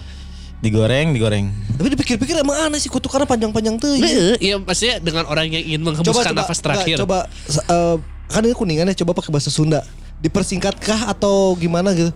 [0.61, 1.49] Digoreng, digoreng.
[1.73, 3.97] Tapi dipikir-pikir emang aneh sih kutukannya panjang-panjang tuh.
[3.97, 7.01] Iya, iya maksudnya dengan orang yang ingin menghembuskan nafas terakhir.
[7.01, 7.17] enggak, coba
[7.65, 7.97] eh,
[8.32, 9.84] kan ini kuningannya coba pakai bahasa Sunda.
[10.21, 12.13] Dipersingkatkah atau gimana gitu?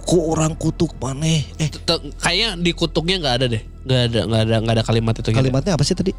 [0.00, 1.44] Ku orang kutuk maneh.
[1.58, 1.68] Eh,
[2.16, 5.28] Kayaknya di kutubnya nggak ada deh, nggak ada, nggak ada, nggak ada kalimat itu.
[5.28, 5.36] gitu.
[5.36, 6.12] kalimatnya apa sih tadi?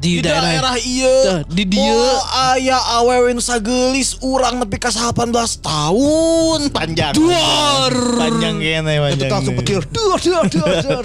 [0.00, 1.14] di, daerah, iya.
[1.20, 1.92] Dah, di dia.
[1.92, 5.28] Oh, aya awewe nu sagelis urang nepi ka 18
[5.60, 6.72] tahun.
[6.72, 7.12] Panjang.
[7.12, 7.92] Duar.
[8.16, 9.28] Panjang kene Itu panjang.
[9.28, 9.84] langsung petir.
[9.92, 11.04] Duar, duar, duar,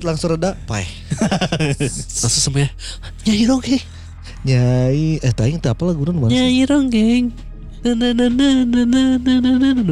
[0.08, 0.56] Langsung reda.
[0.64, 0.88] Pai.
[2.24, 2.72] langsung semuanya
[3.28, 3.82] Nyai Ronggeng,
[4.44, 7.32] nyai eh tayang apa lagu nu nyai ronggeng.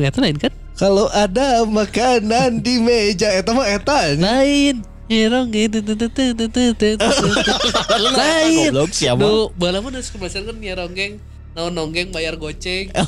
[0.04, 0.52] Eta lain kan?
[0.78, 4.76] Kalau ada makanan di meja eh, Eta mah eh, Eta Lain.
[5.08, 5.72] Nyai ronggeng.
[8.12, 8.70] Lain.
[9.16, 11.12] Duh Balaman udah suka belasan kan nyai ronggeng.
[11.56, 12.92] Nau nonggeng bayar goceng.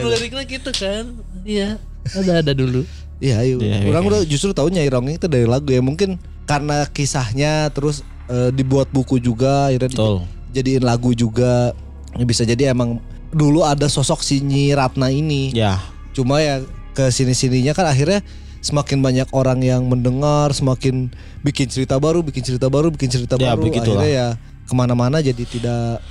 [0.00, 1.16] Oh, liriknya gitu kan.
[1.44, 1.80] Iya
[2.14, 2.84] Ada-ada dulu.
[3.20, 3.60] Iya ayo
[3.92, 5.84] Orang udah justru tahu nyai rongeng itu dari lagu ya.
[5.84, 6.16] Mungkin
[6.48, 8.00] karena kisahnya terus
[8.30, 10.16] eh, dibuat buku juga akhirnya Betul.
[10.54, 11.74] dijadiin lagu juga.
[12.14, 15.50] Ya, Bisa jadi emang dulu ada sosok si Nyi Ratna ini.
[15.50, 15.78] Ya.
[16.14, 18.22] Cuma ya ke sini-sininya kan akhirnya
[18.60, 21.08] semakin banyak orang yang mendengar, semakin
[21.40, 23.66] bikin cerita baru, bikin cerita baru, bikin cerita Ya, baru.
[23.66, 24.02] begitulah.
[24.04, 24.26] Akhirnya ya
[24.66, 26.02] ke mana-mana jadi tidak.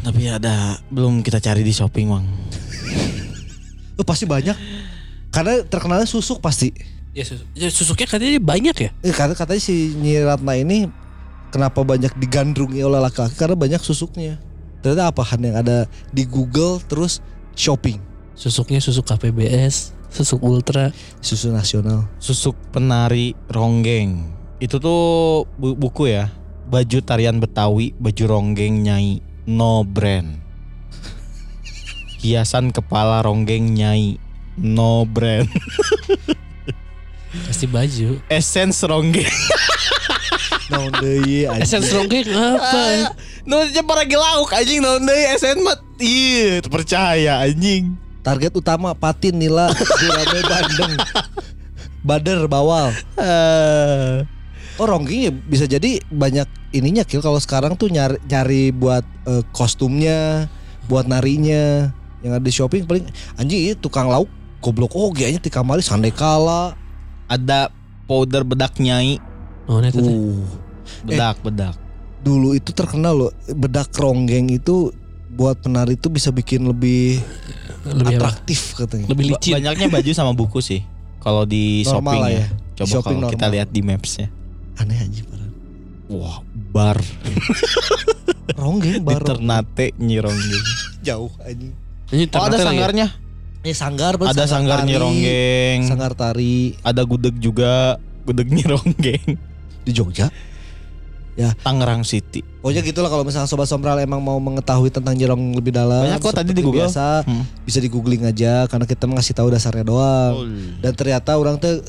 [0.00, 2.26] Tapi ada belum kita cari di shopping, Bang.
[3.92, 4.56] Oh, pasti banyak.
[5.28, 6.72] Karena terkenalnya susuk pasti.
[7.12, 8.90] Ya, sus ya susuknya katanya banyak ya?
[9.04, 10.88] Eh, karena katanya si Nyi Ratna ini
[11.52, 14.40] kenapa banyak digandrungi oleh laki-laki karena banyak susuknya.
[14.80, 17.22] Ternyata apahan yang ada di Google terus
[17.54, 18.00] shopping
[18.32, 20.88] Susuknya susuk KPBS, susuk Ultra.
[21.20, 22.08] susu nasional.
[22.16, 24.32] Susuk penari ronggeng.
[24.58, 26.32] Itu tuh bu- buku ya.
[26.66, 30.40] Baju tarian Betawi, baju ronggeng nyai, no brand.
[32.24, 34.16] Hiasan kepala ronggeng nyai,
[34.56, 35.46] no brand.
[37.46, 38.16] Pasti baju.
[38.32, 39.28] Essence ronggeng.
[40.72, 41.92] Naon deui Esen anjing.
[41.92, 43.12] ronggeng apa?
[43.44, 45.76] Nu nya para lauk anjing naon deui SN mah.
[46.00, 47.94] Iya, percaya anjing.
[48.24, 50.94] Target utama patin nila gurame bandeng.
[52.02, 52.90] Bader bawal.
[53.20, 54.24] Eh,
[54.80, 59.44] Oh ronggeng ya bisa jadi banyak ininya kill kalau sekarang tuh nyari nyari buat eh,
[59.52, 60.48] kostumnya,
[60.88, 61.92] buat narinya
[62.24, 63.04] yang ada di shopping paling
[63.36, 64.30] anjing ini tukang lauk
[64.62, 66.78] goblok oh kayaknya ti kamari sande kala.
[67.28, 67.72] ada
[68.04, 69.16] powder bedak nyai.
[69.64, 69.80] Oh.
[69.80, 70.44] Uh,
[71.02, 71.74] Bedak, bedak.
[72.18, 74.94] dulu itu terkenal loh bedak ronggeng itu
[75.28, 77.18] buat penari itu bisa bikin lebih,
[77.82, 78.30] Lebih apa?
[78.30, 79.08] atraktif katanya.
[79.08, 79.52] Lebih licin.
[79.56, 80.84] Banyaknya baju sama buku sih.
[81.18, 82.38] Kalau di Normal shopping lah ya.
[82.38, 82.46] ya.
[82.72, 84.28] Coba Shopping kalau kita lihat di mapsnya.
[84.76, 85.50] Aneh aja parah.
[86.08, 86.98] Wah, bar
[88.60, 90.64] Ronggeng di baru Ternate Nyironggeng.
[91.06, 91.72] jauh anjing.
[92.12, 92.64] Ini Oh, ada ya?
[92.64, 93.06] sanggarnya.
[93.62, 95.78] Eh sanggar Ada sanggar tari, Nyironggeng.
[95.86, 99.38] Sanggar tari Ada gudeg juga, gudeg Nyironggeng.
[99.82, 100.30] di Jogja.
[101.34, 102.44] Tangerang City.
[102.60, 106.04] Pokoknya gitulah kalau misalnya sobat sombral emang mau mengetahui tentang Nyirong lebih dalam.
[106.04, 106.84] Banyak kok tadi di Google.
[106.84, 107.42] Biasa Hmm.
[107.62, 110.46] bisa di googling aja karena kita ngasih tahu dasarnya doang.
[110.78, 111.80] Dan ternyata orang tuh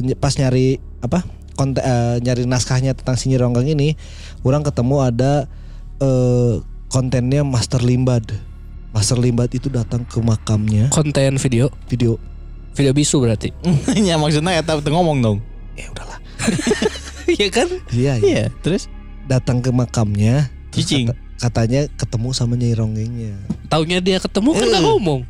[0.00, 1.22] ny- pas nyari apa
[1.52, 3.94] konten eh, nyari naskahnya tentang si Nyironggeng ini,
[4.40, 5.32] orang ketemu ada
[5.96, 6.54] eh,
[6.88, 8.26] kontennya Master Limbad.
[8.90, 11.72] Master Limbad itu datang ke makamnya Konten video.
[11.86, 12.20] video.
[12.72, 13.48] Video bisu berarti.
[13.96, 15.38] ya maksudnya ya tapi ngomong dong.
[15.72, 16.18] Ya udahlah.
[17.38, 17.68] Iya kan?
[17.88, 18.22] Iya, iya.
[18.22, 18.86] Iya, terus
[19.22, 20.50] Datang ke makamnya.
[20.68, 21.06] terus Cicing.
[21.08, 23.34] kata- katanya ketemu sama Nyai Ronggengnya.
[23.66, 24.70] Taunya dia ketemu kan Eh.
[24.70, 25.20] nggak ngomong.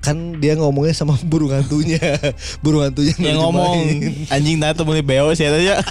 [0.00, 1.98] Kan dia ngomongnya sama burung hantunya.
[2.60, 3.78] burung hantunya yang ngomong
[4.28, 5.82] anjing tuh mulai beo sih aja.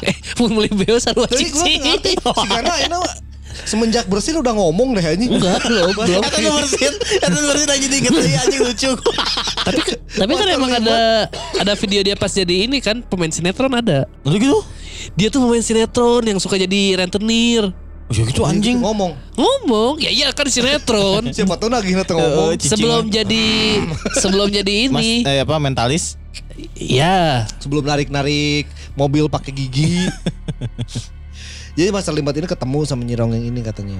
[0.00, 1.76] Eh, mau beli beo sarua Tapi gue cici.
[1.76, 2.96] ngerti si Gana ini
[3.64, 5.30] semenjak bersin udah ngomong deh anjing.
[5.32, 6.22] Enggak, belum, belum.
[6.22, 8.90] Eta nu bersin, eta nu bersin aja dikit deui anjing lucu.
[9.66, 9.80] tapi
[10.10, 14.08] tapi kan emang ada ada video dia pas jadi ini kan pemain sinetron ada.
[14.24, 14.58] Lalu gitu.
[15.16, 17.72] Dia tuh pemain sinetron yang suka jadi rentenir.
[18.10, 18.82] Oh, ya gitu anjing.
[18.82, 19.14] ngomong.
[19.38, 21.30] Ngomong, ya iya kan sinetron.
[21.36, 22.58] Siapa tuh lagi nanti ngomong.
[22.58, 23.44] Eh, sebelum jadi
[24.22, 25.22] sebelum jadi Mas ini.
[25.22, 26.18] eh, apa mentalis?
[26.74, 28.66] Ya, Sebelum narik-narik
[28.98, 30.10] mobil pakai gigi.
[31.80, 33.96] Jadi Mas Limbat ini ketemu sama Nyirong yang ini katanya.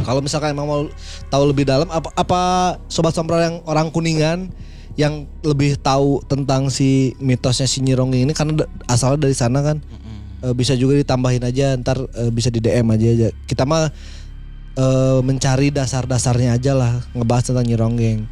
[0.00, 0.88] Kalau misalkan emang mau
[1.28, 2.40] tahu lebih dalam apa apa
[2.88, 4.48] sobat sombral yang orang kuningan
[4.96, 9.84] yang lebih tahu tentang si mitosnya si Nyirong ini karena asalnya dari sana kan
[10.42, 13.28] Eh, bisa juga ditambahin aja ntar eh, bisa di DM aja aja.
[13.46, 13.94] Kita mah
[14.74, 18.26] eh, mencari dasar-dasarnya aja lah ngebahas tentang Nyironggeng.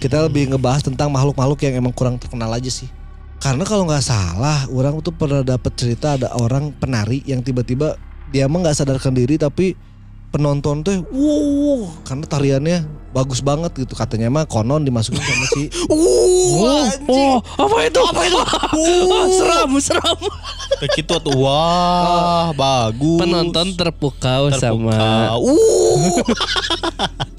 [0.00, 2.88] Kita lebih ngebahas tentang makhluk-makhluk yang emang kurang terkenal aja sih.
[3.36, 7.94] Karena kalau nggak salah, orang tuh pernah dapat cerita ada orang penari yang tiba-tiba
[8.26, 9.78] dia mah nggak sadarkan diri tapi
[10.26, 12.78] penonton tuh wow karena tariannya
[13.10, 18.00] bagus banget gitu katanya mah konon dimasukin sama si Oh, oh, apa itu?
[18.02, 18.36] Apa itu?
[18.76, 20.18] Oh, seram, seram.
[20.78, 21.32] Kayak gitu tuh.
[21.38, 23.18] Wah, bagus.
[23.18, 24.58] Penonton terpukau, Terpukau.
[24.58, 25.96] sama Uh.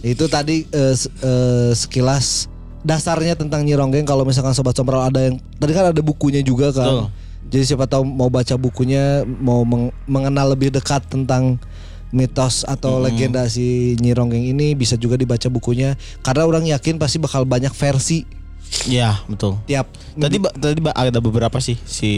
[0.01, 2.47] itu tadi s- eh, sekilas
[2.81, 6.85] dasarnya tentang Nyironggeng kalau misalkan sobat sombral ada yang tadi kan ada bukunya juga kan.
[6.85, 7.07] Betul.
[7.47, 11.55] Jadi siapa tahu mau baca bukunya mau meng- mengenal lebih dekat tentang
[12.09, 17.43] mitos atau legenda si Nyironggeng ini bisa juga dibaca bukunya karena orang yakin pasti bakal
[17.43, 18.23] banyak versi
[18.83, 19.55] Ya, betul.
[19.63, 22.11] tiap Tadi ba- tadi ba- ada beberapa sih si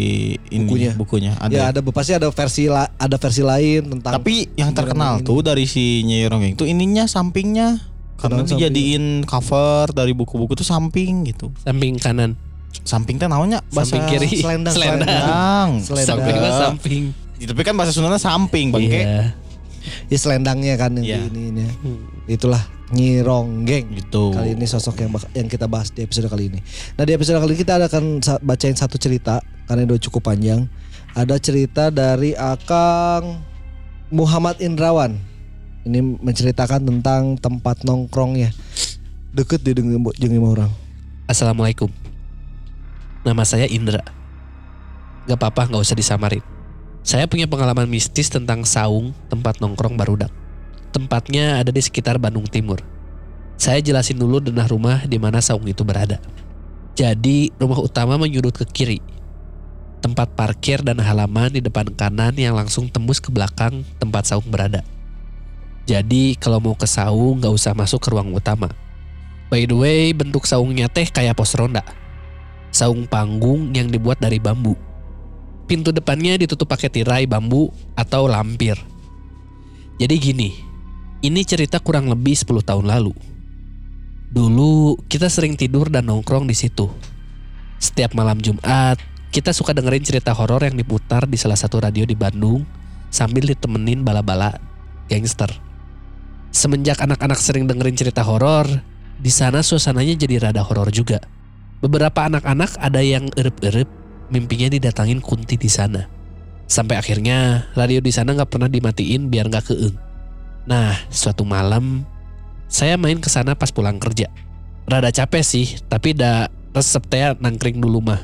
[0.47, 0.91] ini Bukunya.
[0.95, 1.31] bukunya.
[1.37, 1.53] Ada.
[1.53, 5.25] ya ada pasti ada versi la- ada versi lain tentang Tapi yang terkenal ini.
[5.25, 7.88] tuh dari si Nyai Ronggeng tuh ininya sampingnya.
[8.19, 11.55] Karena Kenapa dijadiin cover dari buku-buku tuh samping gitu.
[11.57, 12.35] samping kanan,
[12.83, 15.07] Samping teh namanya bahasa samping kiri, selendang, selendang.
[15.07, 15.69] Selendang.
[15.81, 16.05] Selendang.
[16.05, 16.59] Samping Enggak.
[16.59, 17.03] samping.
[17.39, 18.99] Ya, Tapi kan bahasa Sundanya samping, Bangke.
[18.99, 19.31] Iya.
[20.05, 21.19] ya selendangnya kan yang Iya.
[21.23, 21.63] di ini ini.
[22.27, 22.59] Itulah
[22.91, 23.89] Nyironggeng.
[23.95, 24.23] Gitu.
[24.29, 26.59] Kali ini sosok yang bak- yang kita bahas di episode kali ini.
[26.93, 28.03] Nah di episode kali ini kita akan
[28.43, 30.67] bacain satu cerita karena udah cukup panjang.
[31.11, 33.41] Ada cerita dari Akang
[34.09, 35.17] Muhammad Indrawan.
[35.87, 38.51] Ini menceritakan tentang tempat nongkrongnya.
[39.31, 40.11] Deket di dengan
[40.43, 40.67] orang.
[41.23, 41.87] Assalamualaikum.
[43.23, 44.03] Nama saya Indra.
[45.23, 46.43] Gak apa-apa, gak usah disamarin.
[46.99, 50.33] Saya punya pengalaman mistis tentang saung tempat nongkrong barudak.
[50.91, 52.83] Tempatnya ada di sekitar Bandung Timur.
[53.55, 56.19] Saya jelasin dulu denah rumah di mana saung itu berada.
[56.99, 58.99] Jadi rumah utama menyudut ke kiri.
[60.03, 64.83] Tempat parkir dan halaman di depan kanan yang langsung tembus ke belakang tempat saung berada.
[65.89, 68.69] Jadi kalau mau ke saung gak usah masuk ke ruang utama.
[69.49, 71.81] By the way, bentuk saungnya teh kayak pos ronda.
[72.69, 74.77] Saung panggung yang dibuat dari bambu.
[75.65, 78.77] Pintu depannya ditutup pakai tirai bambu atau lampir.
[79.97, 80.53] Jadi gini,
[81.25, 83.17] ini cerita kurang lebih 10 tahun lalu.
[84.29, 86.85] Dulu kita sering tidur dan nongkrong di situ.
[87.81, 89.01] Setiap malam Jumat,
[89.33, 92.61] kita suka dengerin cerita horor yang diputar di salah satu radio di Bandung
[93.09, 94.53] sambil ditemenin bala-bala
[95.09, 95.68] gangster.
[96.49, 98.65] Semenjak anak-anak sering dengerin cerita horor,
[99.19, 101.21] di sana suasananya jadi rada horor juga.
[101.79, 103.87] Beberapa anak-anak ada yang erup-erup
[104.33, 106.09] mimpinya didatangin kunti di sana.
[106.69, 109.95] Sampai akhirnya radio di sana nggak pernah dimatiin biar nggak keeng.
[110.69, 112.05] Nah, suatu malam
[112.69, 114.29] saya main ke sana pas pulang kerja.
[114.85, 118.21] Rada capek sih, tapi dah resep teh nangkring dulu mah.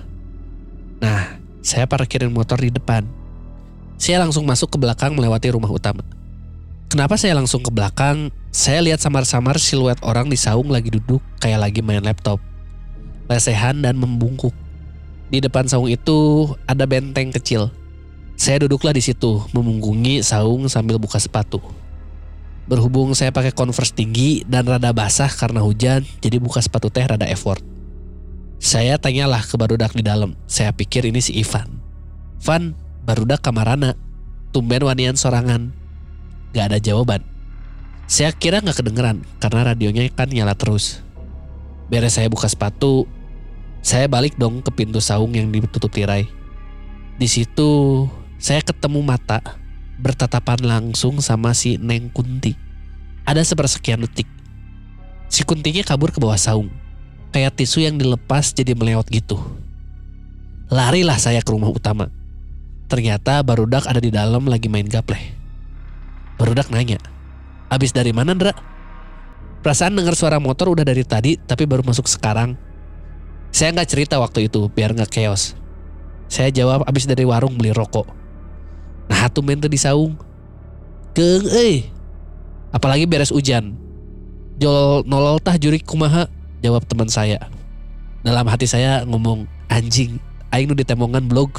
[1.02, 3.06] Nah, saya parkirin motor di depan.
[3.98, 6.06] Saya langsung masuk ke belakang melewati rumah utama.
[6.96, 8.32] Kenapa saya langsung ke belakang?
[8.56, 12.40] Saya lihat samar-samar siluet orang di saung lagi duduk kayak lagi main laptop.
[13.28, 14.56] Lesehan dan membungkuk.
[15.28, 17.68] Di depan saung itu ada benteng kecil.
[18.40, 21.60] Saya duduklah di situ, memunggungi saung sambil buka sepatu.
[22.64, 27.28] Berhubung saya pakai converse tinggi dan rada basah karena hujan, jadi buka sepatu teh rada
[27.28, 27.60] effort.
[28.64, 30.40] Saya tanyalah ke barudak di dalam.
[30.48, 31.76] Saya pikir ini si Ivan.
[32.40, 32.72] Van,
[33.04, 34.00] barudak kamarana.
[34.56, 35.76] Tumben wanian sorangan.
[36.56, 37.20] Gak ada jawaban.
[38.08, 41.04] Saya kira gak kedengeran karena radionya kan nyala terus.
[41.92, 43.04] Beres saya buka sepatu,
[43.84, 46.32] saya balik dong ke pintu saung yang ditutup tirai.
[47.20, 48.08] Di situ
[48.40, 49.44] saya ketemu mata
[50.00, 52.56] bertatapan langsung sama si Neng Kunti.
[53.28, 54.32] Ada sepersekian detik.
[55.28, 56.72] Si Kuntinya kabur ke bawah saung.
[57.36, 59.36] Kayak tisu yang dilepas jadi melewat gitu.
[60.72, 62.08] Larilah saya ke rumah utama.
[62.88, 65.45] Ternyata Barudak ada di dalam lagi main gapleh.
[66.36, 67.00] Barudak nanya,
[67.70, 68.54] Abis dari mana Ndra?
[69.66, 72.54] Perasaan dengar suara motor udah dari tadi tapi baru masuk sekarang.
[73.50, 75.58] Saya nggak cerita waktu itu biar nggak chaos.
[76.30, 78.06] Saya jawab abis dari warung beli rokok.
[79.10, 80.14] Nah tuh mente di saung.
[81.18, 81.90] Keeng eh.
[82.70, 83.74] Apalagi beres hujan.
[84.62, 86.30] Jol nolol tah jurik kumaha
[86.62, 87.50] jawab teman saya.
[88.22, 90.22] Dalam hati saya ngomong anjing
[90.54, 91.50] aing nu ditemongan blog.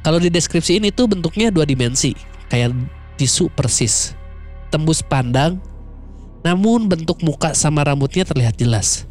[0.00, 2.16] Kalau di deskripsi ini tuh bentuknya dua dimensi,
[2.48, 2.72] kayak
[3.18, 4.14] tisu persis.
[4.70, 5.58] Tembus pandang,
[6.46, 9.10] namun bentuk muka sama rambutnya terlihat jelas.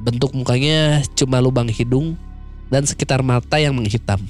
[0.00, 2.14] Bentuk mukanya cuma lubang hidung
[2.70, 4.22] dan sekitar mata yang menghitam.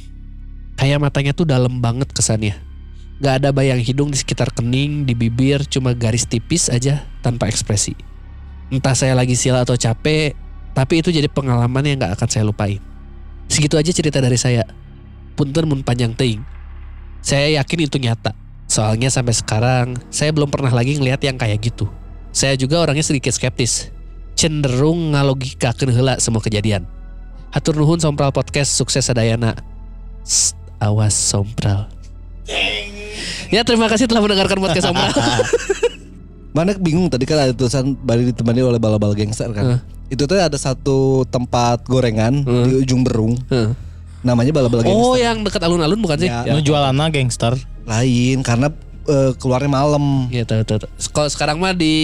[0.81, 2.57] Kayak matanya tuh dalam banget kesannya.
[3.21, 7.93] Gak ada bayang hidung di sekitar kening, di bibir, cuma garis tipis aja tanpa ekspresi.
[8.73, 10.33] Entah saya lagi sila atau capek,
[10.73, 12.81] tapi itu jadi pengalaman yang gak akan saya lupain.
[13.53, 14.65] Segitu aja cerita dari saya.
[15.37, 16.41] Punten mun panjang teing.
[17.21, 18.33] Saya yakin itu nyata.
[18.71, 21.91] Soalnya sampai sekarang saya belum pernah lagi ngelihat yang kayak gitu.
[22.31, 23.91] Saya juga orangnya sedikit skeptis.
[24.39, 26.87] Cenderung ngalogikakeun heula semua kejadian.
[27.51, 29.59] Hatur nuhun Sompral Podcast sukses sadayana.
[30.23, 31.91] Sst, awas Sompral.
[33.51, 35.11] Ya terima kasih telah mendengarkan podcast Sompral.
[36.55, 39.65] Mana bingung tadi kan ada tulisan Bali ditemani oleh bala-bala gangster kan.
[39.67, 39.81] Heeh.
[40.15, 42.65] Itu tuh ada satu tempat gorengan Heeh.
[42.71, 43.35] di ujung Berung.
[43.51, 43.75] Heeh.
[44.23, 45.03] Namanya bala-bala gangster.
[45.03, 46.31] oh yang dekat alun-alun bukan sih?
[46.31, 46.47] Ya.
[46.55, 47.59] Nu jualanna gangster.
[47.91, 48.71] Lain karena
[49.05, 50.31] eh, keluarnya malam.
[50.31, 50.79] Iya tahu tahu.
[50.81, 50.91] tahu.
[51.11, 51.95] Kalau sekarang mah di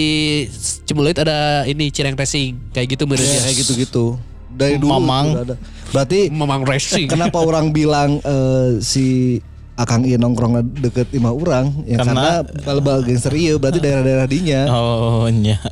[0.83, 3.41] Cimulit ada ini Cireng Racing kayak gitu mirip Ya, ya.
[3.41, 4.05] kayak gitu-gitu.
[4.49, 5.27] Dari dulu Mamang.
[5.31, 5.55] udah ada.
[5.87, 7.07] Berarti Memang racing.
[7.07, 9.39] kenapa orang bilang eh, si
[9.73, 14.61] Akang Iya nongkrong deket lima orang ya karena, Karena- bal-bal gangster iya berarti daerah-daerah dinya.
[14.67, 15.61] Oh nya.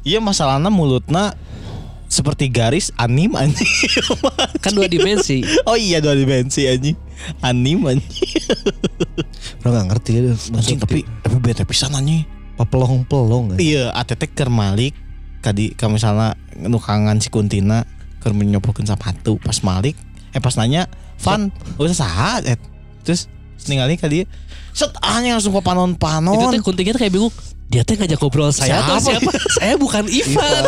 [0.00, 1.36] Iya masalahnya mulutna
[2.10, 3.70] seperti garis anim anjing.
[4.66, 5.46] kan dua dimensi.
[5.64, 6.98] oh iya dua dimensi anjing.
[7.38, 8.28] Anim anjing.
[9.62, 10.34] Orang nggak ngerti ya.
[10.58, 12.26] Anjing tapi tapi bete pisan anjing.
[12.60, 13.56] pelong-pelong ya.
[13.56, 14.92] Iya, ATT keur malik
[15.40, 17.88] kadi ka misalnya nukangan si Kuntina
[18.20, 19.96] keur menyopokeun sepatu pas malik
[20.36, 20.84] eh pas nanya
[21.24, 21.48] Van
[21.80, 22.60] udah sahat et
[23.00, 23.32] terus
[23.64, 24.28] ningali ka dia
[24.76, 27.34] set anjing langsung ke Itu panon-panon teh kuntingnya tuh kayak bingung.
[27.70, 29.20] Dia teh ngajak ngobrol saya atau Siapa?
[29.24, 29.32] siapa?
[29.56, 30.62] saya bukan Ivan.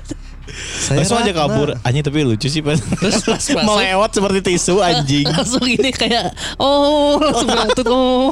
[0.48, 4.78] Saya langsung aja kabur anjing tapi lucu sih pas Terus pas masuk melewat seperti tisu
[4.78, 8.30] anjing langsung ini kayak oh langsung ngantuk oh.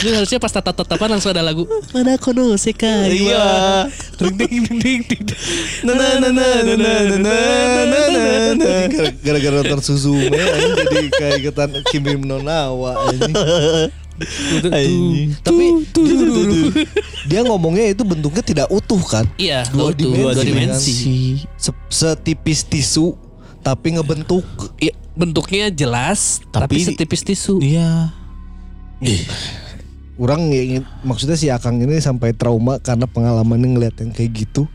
[0.00, 3.84] Ini harusnya pas tatap-tatapan langsung ada lagu Mana kono sekai Iya.
[4.16, 5.24] Ding ding ding ding
[5.82, 7.36] na na na na na na na na
[7.84, 8.22] na na
[8.56, 13.36] na Gara- Gara-gara nonton Suzume anjing jadi kayak ikutan Kimi Nonawa anjing.
[15.40, 16.14] Tapi dia,
[17.30, 19.24] dia ngomongnya itu bentuknya tidak utuh kan?
[19.34, 20.94] Iya Dua utuh, dimensi, Dua dimensi.
[21.54, 23.16] Se- Setipis tisu
[23.60, 24.44] tapi ngebentuk.
[24.76, 27.60] Iya, Bentuknya jelas Tapi, Tapi- setipis tisu.
[27.60, 28.12] iya.
[30.14, 34.68] Orang ingin maksudnya si Akang ini sampai trauma karena pengalamannya ngeliat yang kayak gitu.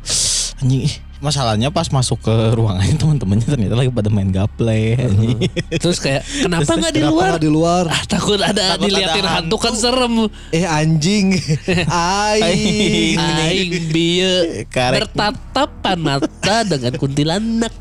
[0.55, 0.87] anjing
[1.25, 4.93] masalahnya pas masuk ke ruangannya teman-temannya ternyata lagi pada main gaple.
[4.93, 5.49] anjing.
[5.81, 7.31] Terus kayak kenapa nggak di luar?
[7.41, 7.89] di luar?
[7.89, 10.29] Ah, takut ada Takut diliatin ada hantu kan serem.
[10.53, 11.33] Eh anjing.
[11.89, 13.17] Aing.
[13.17, 15.09] Aing bieu Karek.
[15.09, 17.73] bertatapan mata dengan kuntilanak.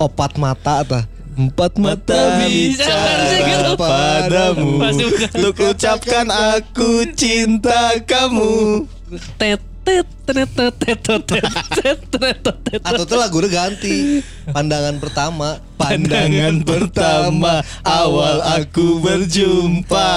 [0.00, 1.00] Opat mata ta.
[1.30, 5.30] Empat mata Mata bisa versi bicara padamu Pasti bukan.
[5.40, 8.84] Untuk ucapkan aku cinta kamu
[9.38, 9.69] Tet
[12.84, 14.22] atau tuh lagu udah ganti
[14.52, 20.10] Pandangan pertama Pandangan pertama Awal aku berjumpa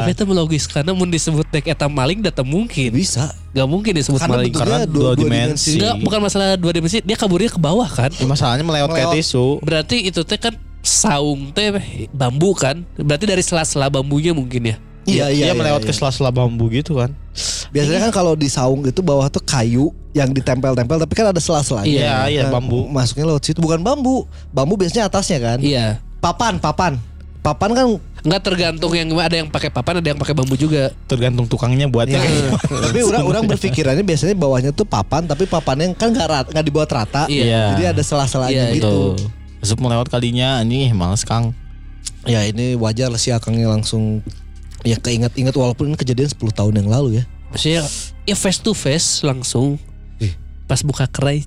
[0.00, 4.18] Tapi itu logis Karena mau disebut dek eta maling Data mungkin Bisa Gak mungkin disebut
[4.24, 7.86] karena maling Karena dua, dua dimensi Gak bukan masalah dua dimensi Dia kaburnya ke bawah
[7.86, 13.28] kan ya, Masalahnya melewat kayak tisu Berarti itu teh kan Saung teh bambu kan Berarti
[13.28, 14.76] dari sela-sela bambunya mungkin ya
[15.08, 15.88] Iya iya Dia melewat iya.
[15.88, 17.14] ke sela-sela bambu gitu kan
[17.70, 21.86] Biasanya kan kalau di saung itu bawah tuh kayu yang ditempel-tempel tapi kan ada sela-selanya.
[21.86, 22.90] Iya, iya, Nah, bambu.
[22.90, 24.26] Masuknya lewat situ bukan bambu.
[24.50, 25.58] Bambu biasanya atasnya kan.
[25.62, 26.02] Iya.
[26.18, 26.98] Papan, papan.
[27.40, 27.86] Papan kan
[28.20, 30.92] Enggak tergantung yang ada yang pakai papan, ada yang pakai bambu juga.
[31.08, 32.20] Tergantung tukangnya buat ya,
[32.84, 36.92] tapi orang orang berpikirannya biasanya bawahnya tuh papan tapi papannya kan nggak rat- nggak dibuat
[36.92, 37.24] rata.
[37.32, 37.72] Iya.
[37.72, 39.16] Jadi ada sela-selanya Iya, gitu.
[39.60, 41.52] Masuk melewat kalinya Ini males Kang
[42.24, 44.24] Ya ini wajar lah si Akangnya langsung
[44.82, 47.24] ya keinget-inget walaupun ini kejadian 10 tahun yang lalu ya.
[47.50, 47.82] Maksudnya
[48.22, 49.76] ya face to face langsung.
[50.18, 50.32] Ih.
[50.64, 51.44] Pas buka kerai.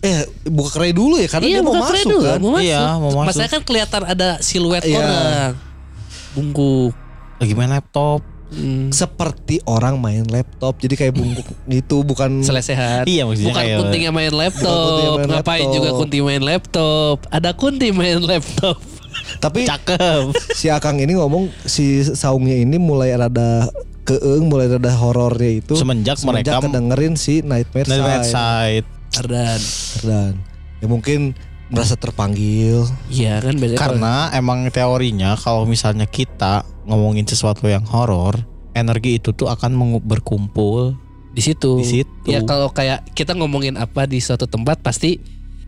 [0.00, 2.38] Eh buka kerai dulu ya karena iya, dia mau buka masuk dulu, kan.
[2.40, 2.64] mau masuk.
[2.64, 3.26] Iya, mau masuk.
[3.28, 4.96] Masalahnya kan kelihatan ada siluet Iya.
[4.96, 5.52] orang.
[6.30, 6.92] Bungkuk.
[7.36, 8.20] Lagi main laptop
[8.50, 8.90] Hmm.
[8.90, 13.06] Seperti orang main laptop jadi kayak bungkuk gitu bukan Selesehan.
[13.06, 14.74] Iya, maksudnya Bukan kayak- kuntinya main Bukan laptop.
[14.82, 15.76] kuntinya main Ngapain laptop.
[15.78, 17.16] juga kunti main laptop?
[17.30, 18.76] Ada kunti main laptop.
[19.38, 23.68] Tapi Cakep si Akang ini ngomong si saungnya ini mulai rada
[24.02, 28.84] keeng mulai rada horornya itu Semenjak mereka- kedengerin si Nightmare, Nightmare Side.
[28.84, 28.86] Side
[29.16, 29.60] Ardan.
[30.02, 30.32] dan
[30.78, 31.34] ya mungkin
[31.66, 37.86] merasa terpanggil Iya kan biasanya kalau- Karena emang teorinya kalau misalnya kita ngomongin sesuatu yang
[37.86, 38.34] horor,
[38.72, 40.98] energi itu tuh akan berkumpul
[41.30, 41.78] di situ.
[41.78, 42.26] di situ.
[42.26, 45.22] Ya kalau kayak kita ngomongin apa di suatu tempat pasti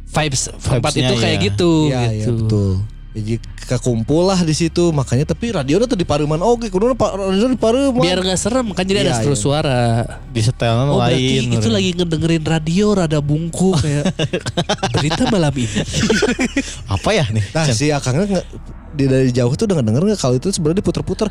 [0.09, 1.47] vibes tempat Vibes-nya itu kayak iya.
[1.47, 2.33] gitu Iya iya gitu.
[2.37, 2.71] betul
[3.13, 3.37] jadi
[3.67, 8.01] kekumpul lah di situ makanya tapi radio tuh di Paruman oke kudu radio di Paruman
[8.01, 9.45] Biar nggak serem kan jadi ada Iya, terus iya.
[9.45, 9.81] suara.
[10.27, 11.53] di setelan Oh lain.
[11.53, 14.17] itu lagi ngedengerin radio rada bungkuk kayak
[14.95, 15.81] berita malam ini.
[16.87, 17.45] apa ya nih?
[17.51, 18.47] nah si Akangnya nge-
[18.91, 21.29] di dari jauh tuh udah ngedenger nggak kalau itu sebenarnya diputer-puter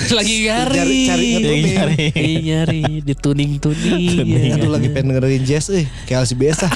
[0.18, 0.74] lagi nyari.
[0.74, 1.64] Cari- cari ngetuning.
[1.68, 1.96] nyari.
[2.08, 4.02] Lagi nyari di tuning tuning.
[4.18, 4.52] Tuning.
[4.54, 6.72] Aduh lagi pengen dengerin jazz eh kayak LCBS ah.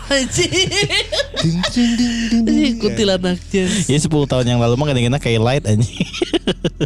[1.36, 2.74] Ding, ding, ding, ding, ding.
[2.76, 3.86] Kuntilanak jazz.
[3.86, 5.96] Ya 10 tahun yang lalu mah kadang-kadang kayak light anjing.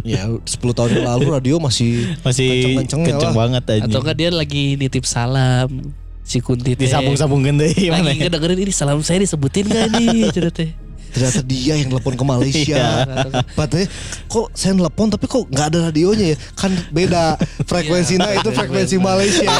[0.01, 3.35] Ya 10 tahun yang lalu radio masih Masih kenceng lah.
[3.35, 3.91] banget anjing.
[3.91, 5.67] Atau enggak dia lagi nitip salam
[6.21, 6.87] si Kunti teh.
[6.87, 10.71] disambung-sambungkan deh gimana Lagi ngedengerin ini salam saya disebutin gak nih Cerita teh.
[11.11, 12.79] Ternyata dia yang telepon ke Malaysia.
[12.79, 13.43] Iya.
[13.53, 13.87] Padahal
[14.31, 16.37] kok saya telepon tapi kok nggak ada radionya ya?
[16.55, 17.35] Kan beda
[17.67, 19.51] frekuensinya itu frekuensi Malaysia.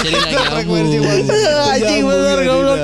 [0.00, 0.96] Jadi frekuensi.
[0.98, 1.52] Malaysia.
[1.76, 2.80] Anjing bener goblok.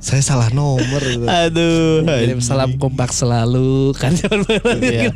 [0.00, 1.00] Saya salah nomor.
[1.28, 2.04] Aduh.
[2.04, 4.16] Kirim salam kompak selalu kan
[4.80, 5.12] Iya.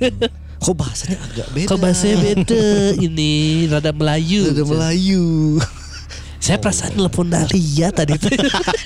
[0.65, 1.69] Kok bahasanya agak beda?
[1.69, 2.65] Kok bahasanya beda
[2.97, 3.33] ini
[3.69, 4.49] rada Melayu.
[4.49, 5.61] Ada Melayu.
[6.45, 8.29] Saya perasaan telepon Dahlia tadi tuh.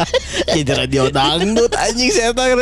[0.55, 2.55] Jadi radio dangdut anjing saya tahu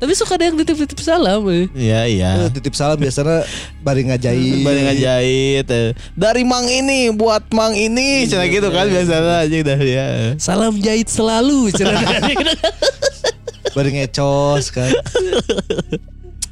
[0.00, 1.44] Tapi suka ada yang nitip-nitip salam.
[1.52, 1.68] eh.
[1.76, 2.30] Iya iya.
[2.40, 3.44] Eh, Titip salam biasanya
[3.84, 4.48] bari ngajai.
[4.64, 5.88] Balik ngajahit eh.
[6.16, 10.06] Dari Mang ini buat Mang ini Cina gitu kan biasanya aja dah ya.
[10.40, 11.68] Salam jahit selalu.
[11.68, 12.08] Cerita.
[13.76, 14.88] Bari ngecos kan.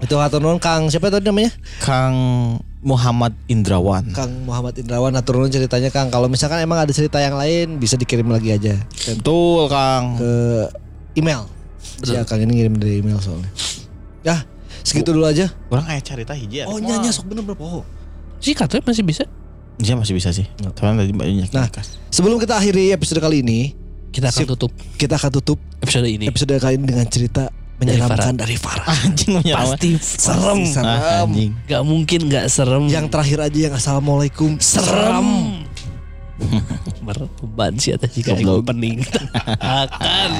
[0.05, 1.49] Itu hatur nuhun Kang siapa tadi namanya?
[1.81, 2.13] Kang
[2.87, 4.07] Muhammad Indrawan.
[4.15, 6.07] Kang Muhammad Indrawan hatur nuhun ceritanya Kang.
[6.07, 8.79] Kalau misalkan emang ada cerita yang lain bisa dikirim lagi aja
[9.11, 10.15] Betul Kang.
[10.15, 10.33] ke
[11.19, 11.51] email.
[12.07, 13.51] Ya Kang ini ngirim dari email soalnya.
[14.23, 14.47] Ya,
[14.87, 15.51] segitu dulu aja.
[15.67, 17.59] Orang ayah cerita hiji Oh nyanyi sok bener berapa?
[17.59, 17.83] Oh.
[18.39, 19.27] Si katanya masih bisa.
[19.77, 20.47] Iya masih bisa sih.
[20.55, 21.67] Tapi tadi banyak Nah,
[22.09, 23.75] sebelum kita akhiri episode kali ini,
[24.15, 26.25] Kita akan tutup kita akan tutup episode ini.
[26.25, 28.89] episode kali ini dengan cerita menyeramkan dari Farah.
[29.05, 29.41] anjing.
[29.45, 30.65] Pasti serem.
[30.65, 30.97] Pasti serem.
[30.97, 31.51] Ah, anjing.
[31.65, 32.85] Gak mungkin gak serem.
[32.89, 34.57] Yang terakhir aja yang assalamualaikum.
[34.59, 35.29] serem.
[37.07, 39.01] Berbeban sih atas jika yang pening.
[39.59, 40.31] akan.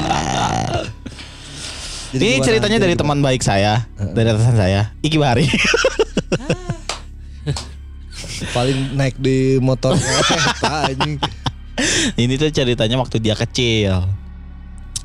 [2.13, 3.03] Jadi Ini ceritanya dari gimana?
[3.03, 3.85] teman baik saya,
[4.15, 5.45] dari atasan saya, Iki Bahari.
[8.53, 9.97] paling naik di motor
[10.87, 11.17] anjing.
[12.17, 14.05] Ini tuh ceritanya waktu dia kecil.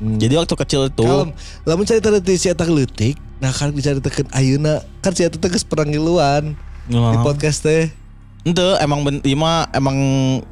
[0.02, 0.18] Hmm.
[0.18, 1.30] Jadi waktu kecil itu Kalem,
[1.62, 5.62] lamun cerita dari si eta leutik, nah kan diceritakeun ayeuna kan si eta teh geus
[5.62, 6.58] pernah ngiluan
[6.90, 7.94] di podcast teh.
[8.42, 9.94] Ente emang ben, ieu mah emang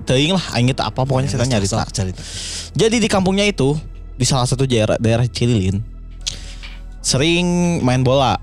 [0.06, 1.82] teuing lah aing apa pokoknya saya nyarita.
[1.82, 2.22] Sok, cerita.
[2.78, 3.74] Jadi di kampungnya itu
[4.14, 5.82] di salah satu daerah daerah Cililin
[7.02, 8.38] sering main bola.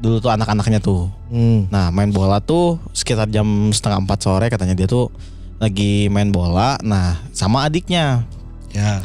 [0.00, 1.12] Dulu tuh anak-anaknya tuh.
[1.28, 1.68] Hmm.
[1.68, 3.44] Nah main bola tuh sekitar jam
[3.76, 5.12] setengah empat sore katanya dia tuh
[5.60, 6.80] lagi main bola.
[6.80, 8.24] Nah sama adiknya.
[8.72, 9.04] Ya.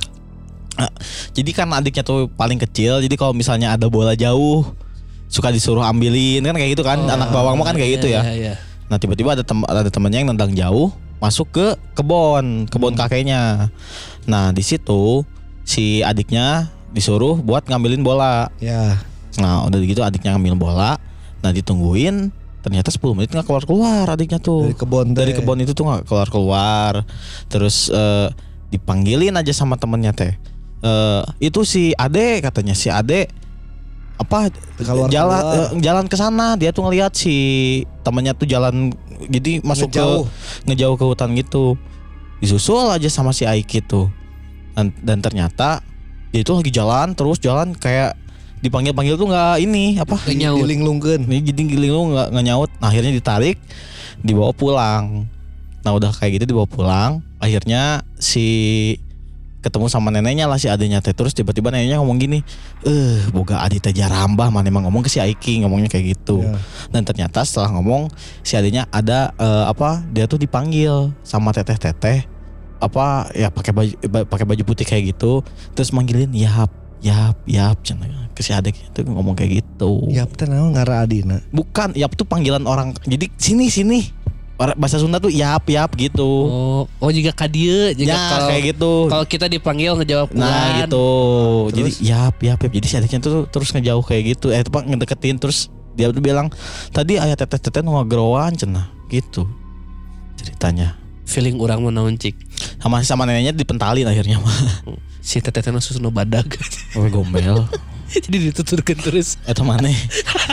[1.32, 3.00] Jadi kan adiknya tuh paling kecil.
[3.04, 4.66] Jadi kalau misalnya ada bola jauh
[5.32, 7.00] suka disuruh ambilin kan kayak gitu kan.
[7.06, 8.22] Anak bawang mah kan kayak gitu ya.
[8.24, 8.54] Iya, iya.
[8.92, 10.92] Nah tiba-tiba ada tem ada temennya yang nendang jauh
[11.22, 13.70] masuk ke kebon kebon kakeknya.
[14.26, 15.24] Nah di situ
[15.64, 18.52] si adiknya disuruh buat ngambilin bola.
[18.60, 19.00] Ya.
[19.40, 21.00] Nah udah gitu adiknya ngambil bola.
[21.40, 25.26] Nah ditungguin ternyata 10 menit nggak keluar keluar adiknya tuh Dari kebon teh.
[25.26, 26.94] dari kebon itu tuh nggak keluar keluar.
[27.48, 28.28] Terus eh,
[28.70, 30.36] dipanggilin aja sama temennya teh.
[30.82, 33.30] Eh, itu si Ade katanya si Ade
[34.18, 35.58] apa Keluar- jalan keluar.
[35.68, 37.36] eh, jalan ke sana dia tuh ngelihat si
[38.02, 38.90] temennya tuh jalan
[39.24, 40.26] jadi masuk Ngejauh.
[40.26, 40.30] ke
[40.68, 41.78] ngejauh ke hutan gitu
[42.38, 44.10] disusul aja sama si Aiki tuh
[44.72, 45.86] dan, dan ternyata
[46.30, 48.18] dia itu lagi jalan terus jalan kayak
[48.60, 50.58] dipanggil panggil tuh nggak ini apa Nggak nyaut.
[50.60, 51.22] Dilinglungkeun.
[51.24, 53.58] ini jadi giling lu nggak nggak nyaut Nah, akhirnya ditarik
[54.18, 55.26] dibawa pulang
[55.80, 58.46] nah udah kayak gitu dibawa pulang akhirnya si
[59.62, 62.42] ketemu sama neneknya lah si adenya teh terus tiba-tiba neneknya ngomong gini
[62.82, 66.58] eh boga adi teh jarambah mana emang ngomong ke si Aiki ngomongnya kayak gitu Ya.
[66.90, 68.10] dan ternyata setelah ngomong
[68.42, 72.26] si adenya ada eh, apa dia tuh dipanggil sama teteh-teteh
[72.78, 77.78] apa ya pakai baju ba- pakai baju putih kayak gitu terus manggilin yap yap yap
[77.82, 81.44] cenah ke si adek itu ngomong kayak gitu Ya teh naon ngara adina.
[81.50, 82.96] Bukan, yap tuh panggilan orang.
[83.04, 84.00] Jadi sini sini.
[84.58, 86.22] Bahasa Sunda tuh yap yap gitu.
[86.26, 88.94] Oh, oh juga kadieu, juga ya kalau kayak gitu.
[89.10, 90.80] kalau kita dipanggil ngejawab Nah bulan.
[90.86, 91.08] gitu.
[91.74, 91.76] Terus?
[91.78, 92.72] Jadi yap yap yap.
[92.72, 94.54] Jadi si adiknya tuh terus ngejauh kayak gitu.
[94.54, 96.48] Eh apa ngedeketin terus dia tuh bilang
[96.96, 99.44] tadi ayah teteh teteh nu ngagerowan cenah gitu
[100.40, 100.98] ceritanya.
[101.28, 102.36] Feeling orang mau naon cik.
[102.82, 104.58] Sama sama neneknya dipentalin akhirnya mah.
[105.22, 106.50] Si teteh teh susu badag.
[106.98, 107.64] Oh gombel.
[108.12, 109.40] Jadi dituturkan terus.
[109.48, 109.96] Eta maneh.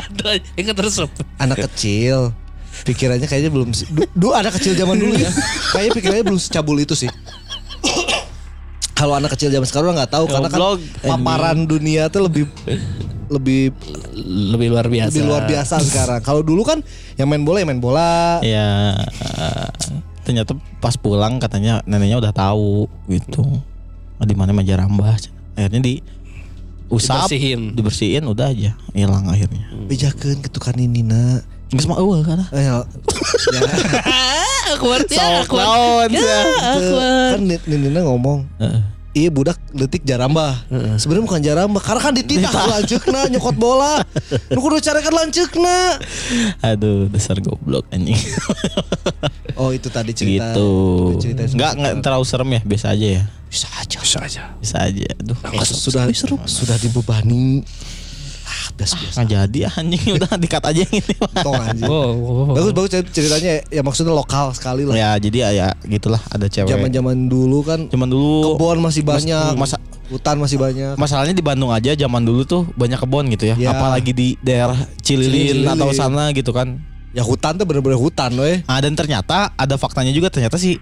[0.06, 1.02] Aduh, ingat terus.
[1.42, 2.30] Anak kecil
[2.82, 5.30] pikirannya kayaknya belum si- du, du anak kecil zaman dulu ya.
[5.70, 7.10] Kayaknya pikirannya belum secabul itu sih.
[8.92, 10.60] Kalau anak kecil zaman sekarang nggak tahu karena kan
[11.00, 12.50] paparan dunia tuh lebih
[13.30, 13.70] lebih
[14.50, 15.08] Lebih luar biasa.
[15.08, 16.20] lebih luar biasa sekarang.
[16.20, 16.82] Kalau dulu kan
[17.14, 18.42] yang main bola yang main bola.
[18.42, 18.98] Ya
[20.26, 23.46] ternyata pas pulang katanya neneknya udah tahu gitu.
[24.18, 25.14] Oh, di mana Majarambah.
[25.54, 26.02] Akhirnya di
[26.90, 27.60] usap, Dibersihin.
[27.72, 29.70] dibersihin udah aja hilang akhirnya.
[29.86, 31.46] Bejakeun ketukan nina.
[31.68, 32.40] Geus mah eueuh kan.
[32.52, 32.80] Eh, ya,
[33.52, 33.60] ya,
[34.76, 35.56] Aku Sok aku.
[35.56, 38.44] naon kan Ni- nina ngomong.
[39.16, 40.68] Iya budak detik jarambah.
[41.00, 44.04] Sebenarnya bukan jarambah, karena kan dititah lanceukna nyokot bola.
[44.52, 45.98] Nu kudu carekan lanceukna.
[46.62, 48.14] Aduh, dasar goblok anjing.
[49.58, 50.54] Oh itu tadi cerita.
[50.54, 50.70] gitu.
[51.18, 53.22] Cerita Enggak enggak terlalu serem ya, biasa aja ya.
[53.48, 54.42] Bisa aja, bisa aja.
[54.60, 55.02] Bisa aja.
[55.18, 55.36] Aduh.
[55.66, 56.04] sudah
[56.46, 57.64] sudah dibebani.
[58.68, 61.14] Ah, biasa jadi anjing udah dikat aja yang ini.
[61.40, 61.88] Tong anjing.
[61.88, 62.54] Oh, oh, oh.
[62.54, 64.94] Bagus bagus cer- ceritanya ya maksudnya lokal sekali lah.
[64.94, 66.68] Ya, jadi ya, ya gitulah ada cewek.
[66.68, 70.94] Zaman-zaman dulu kan Cuman dulu kebun masih banyak, masa- hutan masih banyak.
[70.96, 73.56] Masalahnya di Bandung aja zaman dulu tuh banyak kebun gitu ya.
[73.56, 73.72] Ya.
[73.72, 75.72] Apalagi di daerah Cililin, Cililin.
[75.72, 76.76] atau sana gitu kan.
[77.16, 78.60] Ya hutan tuh bener-bener hutan weh.
[78.68, 80.76] Nah, dan ternyata ada faktanya juga ternyata si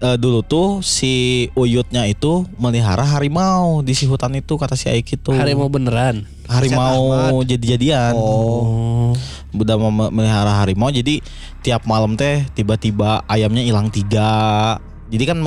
[0.00, 5.20] eh, dulu tuh si Uyutnya itu melihara harimau di si hutan itu kata si Aik
[5.20, 5.30] itu.
[5.32, 6.24] Harimau beneran.
[6.50, 8.16] Harimau jadi-jadian.
[8.16, 9.14] Oh.
[9.54, 9.76] Udah
[10.10, 11.22] melihara harimau jadi
[11.62, 14.76] tiap malam teh tiba-tiba ayamnya hilang tiga.
[15.10, 15.42] Jadi kan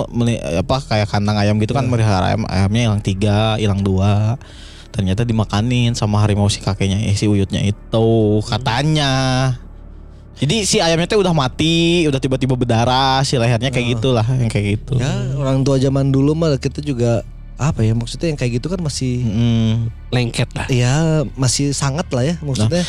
[0.59, 4.35] apa kayak kandang ayam gitu kan melihara ayam ayamnya hilang tiga, hilang dua.
[4.93, 9.11] Ternyata dimakanin sama harimau si kakeknya eh, si Uyutnya itu katanya.
[10.33, 14.77] Jadi si ayamnya teh udah mati, udah tiba-tiba berdarah, si lehernya kayak gitulah, yang kayak
[14.77, 14.97] gitu.
[14.97, 17.21] Ya orang tua zaman dulu mah kita juga
[17.53, 19.73] apa ya maksudnya yang kayak gitu kan masih Mm.
[20.09, 20.65] Lengket lah.
[20.67, 20.93] ya
[21.33, 22.81] masih sangat lah ya maksudnya.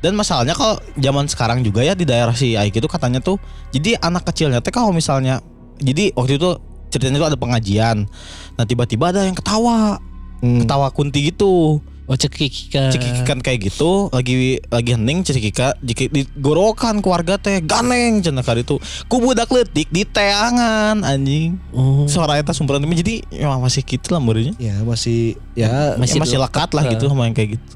[0.00, 3.36] Dan masalahnya kalau zaman sekarang juga ya di daerah si Aik itu katanya tuh
[3.68, 5.44] jadi anak kecilnya teh kalau misalnya
[5.76, 6.56] jadi waktu itu
[6.88, 8.08] ceritanya tuh ada pengajian.
[8.56, 10.00] Nah tiba-tiba ada yang ketawa,
[10.40, 10.64] Hmm.
[10.64, 11.84] ketawa kunti gitu.
[12.10, 18.42] Oh cekik Cekikikan kayak gitu, lagi lagi hening cekika jika digorokan keluarga teh ganeng cenah
[18.42, 18.82] kali itu.
[19.06, 21.54] Ku budak leutik di teangan anjing.
[21.70, 22.10] Oh.
[22.10, 24.58] Suara eta sumberan ini jadi ya masih gitu lah muridnya.
[24.58, 27.68] Ya masih ya Masih, Masih masih lekat lah gitu sama yang kayak gitu.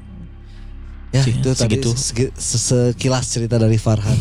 [1.09, 1.89] ya sih, itu tadi segitu.
[1.95, 2.59] segi- se-
[2.91, 4.19] sekilas cerita dari Farhan.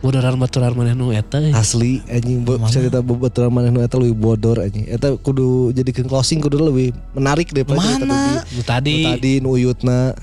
[0.00, 1.36] Bodoran baturan maneh nu eta.
[1.38, 1.52] eh.
[1.52, 4.88] Asli anjing bo- cerita bebaturan maneh nu eta lebih bodor anjing.
[4.88, 8.32] Eta kudu jadikan closing kudu lebih menarik daripada cerita Mana?
[8.32, 8.48] tadi.
[8.50, 8.94] Nu tadi.
[8.96, 10.16] Nu tadi nu uyutna.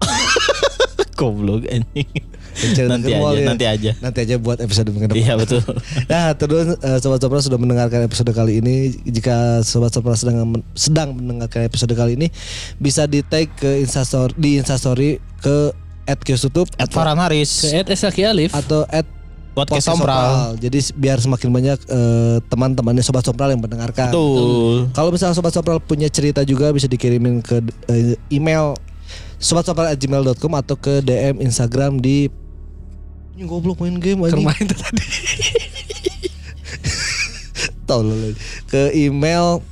[1.18, 2.08] Goblok anjing.
[2.50, 3.46] Cerita Nanti ke aja, ya.
[3.46, 3.90] nanti aja.
[4.00, 5.16] Nanti aja buat episode minggu depan.
[5.18, 5.60] Iya betul.
[6.10, 8.76] Nah, terus eh, sobat Sopra sudah mendengarkan episode kali ini.
[9.02, 10.40] Jika sobat Sopra sedang
[10.72, 12.28] sedang mendengarkan episode kali ini,
[12.76, 15.72] bisa di tag ke instastory di instastory ke
[16.18, 17.70] @kiosutup At Farhan Haris.
[17.70, 18.50] Ed Esaki Alif.
[18.50, 19.06] atau at
[19.50, 19.98] Podcast Sompral.
[19.98, 20.62] Sompral.
[20.62, 24.14] Jadi biar semakin banyak eh, teman-temannya sobat Sompral yang mendengarkan.
[24.14, 24.94] Betul.
[24.94, 27.58] Kalau misalnya sobat Sompral punya cerita juga bisa dikirimin ke
[27.90, 28.78] eh, email
[29.42, 32.30] sobatsompral@gmail.com atau ke DM Instagram di
[33.34, 34.22] Ini goblok main game.
[34.28, 35.00] Kermain tuh tadi.
[37.88, 38.36] Tolol.
[38.70, 39.64] Ke email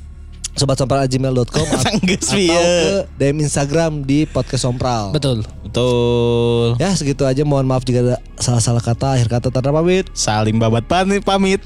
[0.59, 3.07] sobatsompral@gmail.com atau Geus ke pieu.
[3.17, 5.15] DM Instagram di podcast Sompral.
[5.15, 5.47] Betul.
[5.65, 6.77] Betul.
[6.83, 7.47] Ya segitu aja.
[7.47, 9.17] Mohon maaf jika ada salah-salah kata.
[9.17, 10.11] Akhir kata Tanda pamit.
[10.13, 11.63] Salim babat pamit pamit.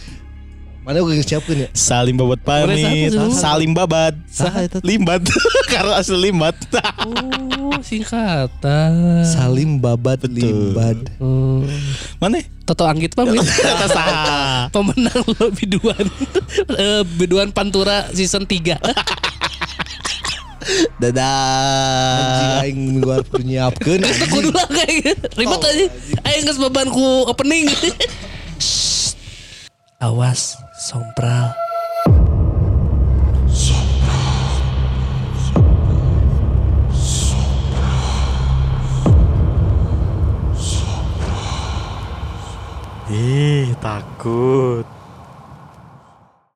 [0.82, 1.68] Mana gue siapin ya?
[1.78, 3.14] Salim babat pamit.
[3.30, 4.18] Salim babat.
[4.82, 5.22] Limbat.
[5.72, 6.58] Karena asli limbat.
[7.06, 9.22] Oh, singkatan.
[9.22, 11.06] Salim Babat Limbad.
[11.22, 11.70] Hmm.
[12.18, 12.42] Mana?
[12.66, 13.38] Toto Anggit pamit.
[14.74, 16.06] Pemenang lo biduan.
[16.66, 18.82] Eh, biduan Pantura season 3.
[20.98, 22.18] Dadah.
[22.18, 24.02] Anjing aing minggu harus nyiapkeun.
[24.02, 24.30] anjing.
[24.30, 25.18] Kudu lah kayak.
[25.34, 25.84] Ribet aja.
[26.26, 27.66] Ayo geus bebanku opening.
[30.02, 31.54] Awas, Sompral.
[43.14, 45.01] Ih, takut.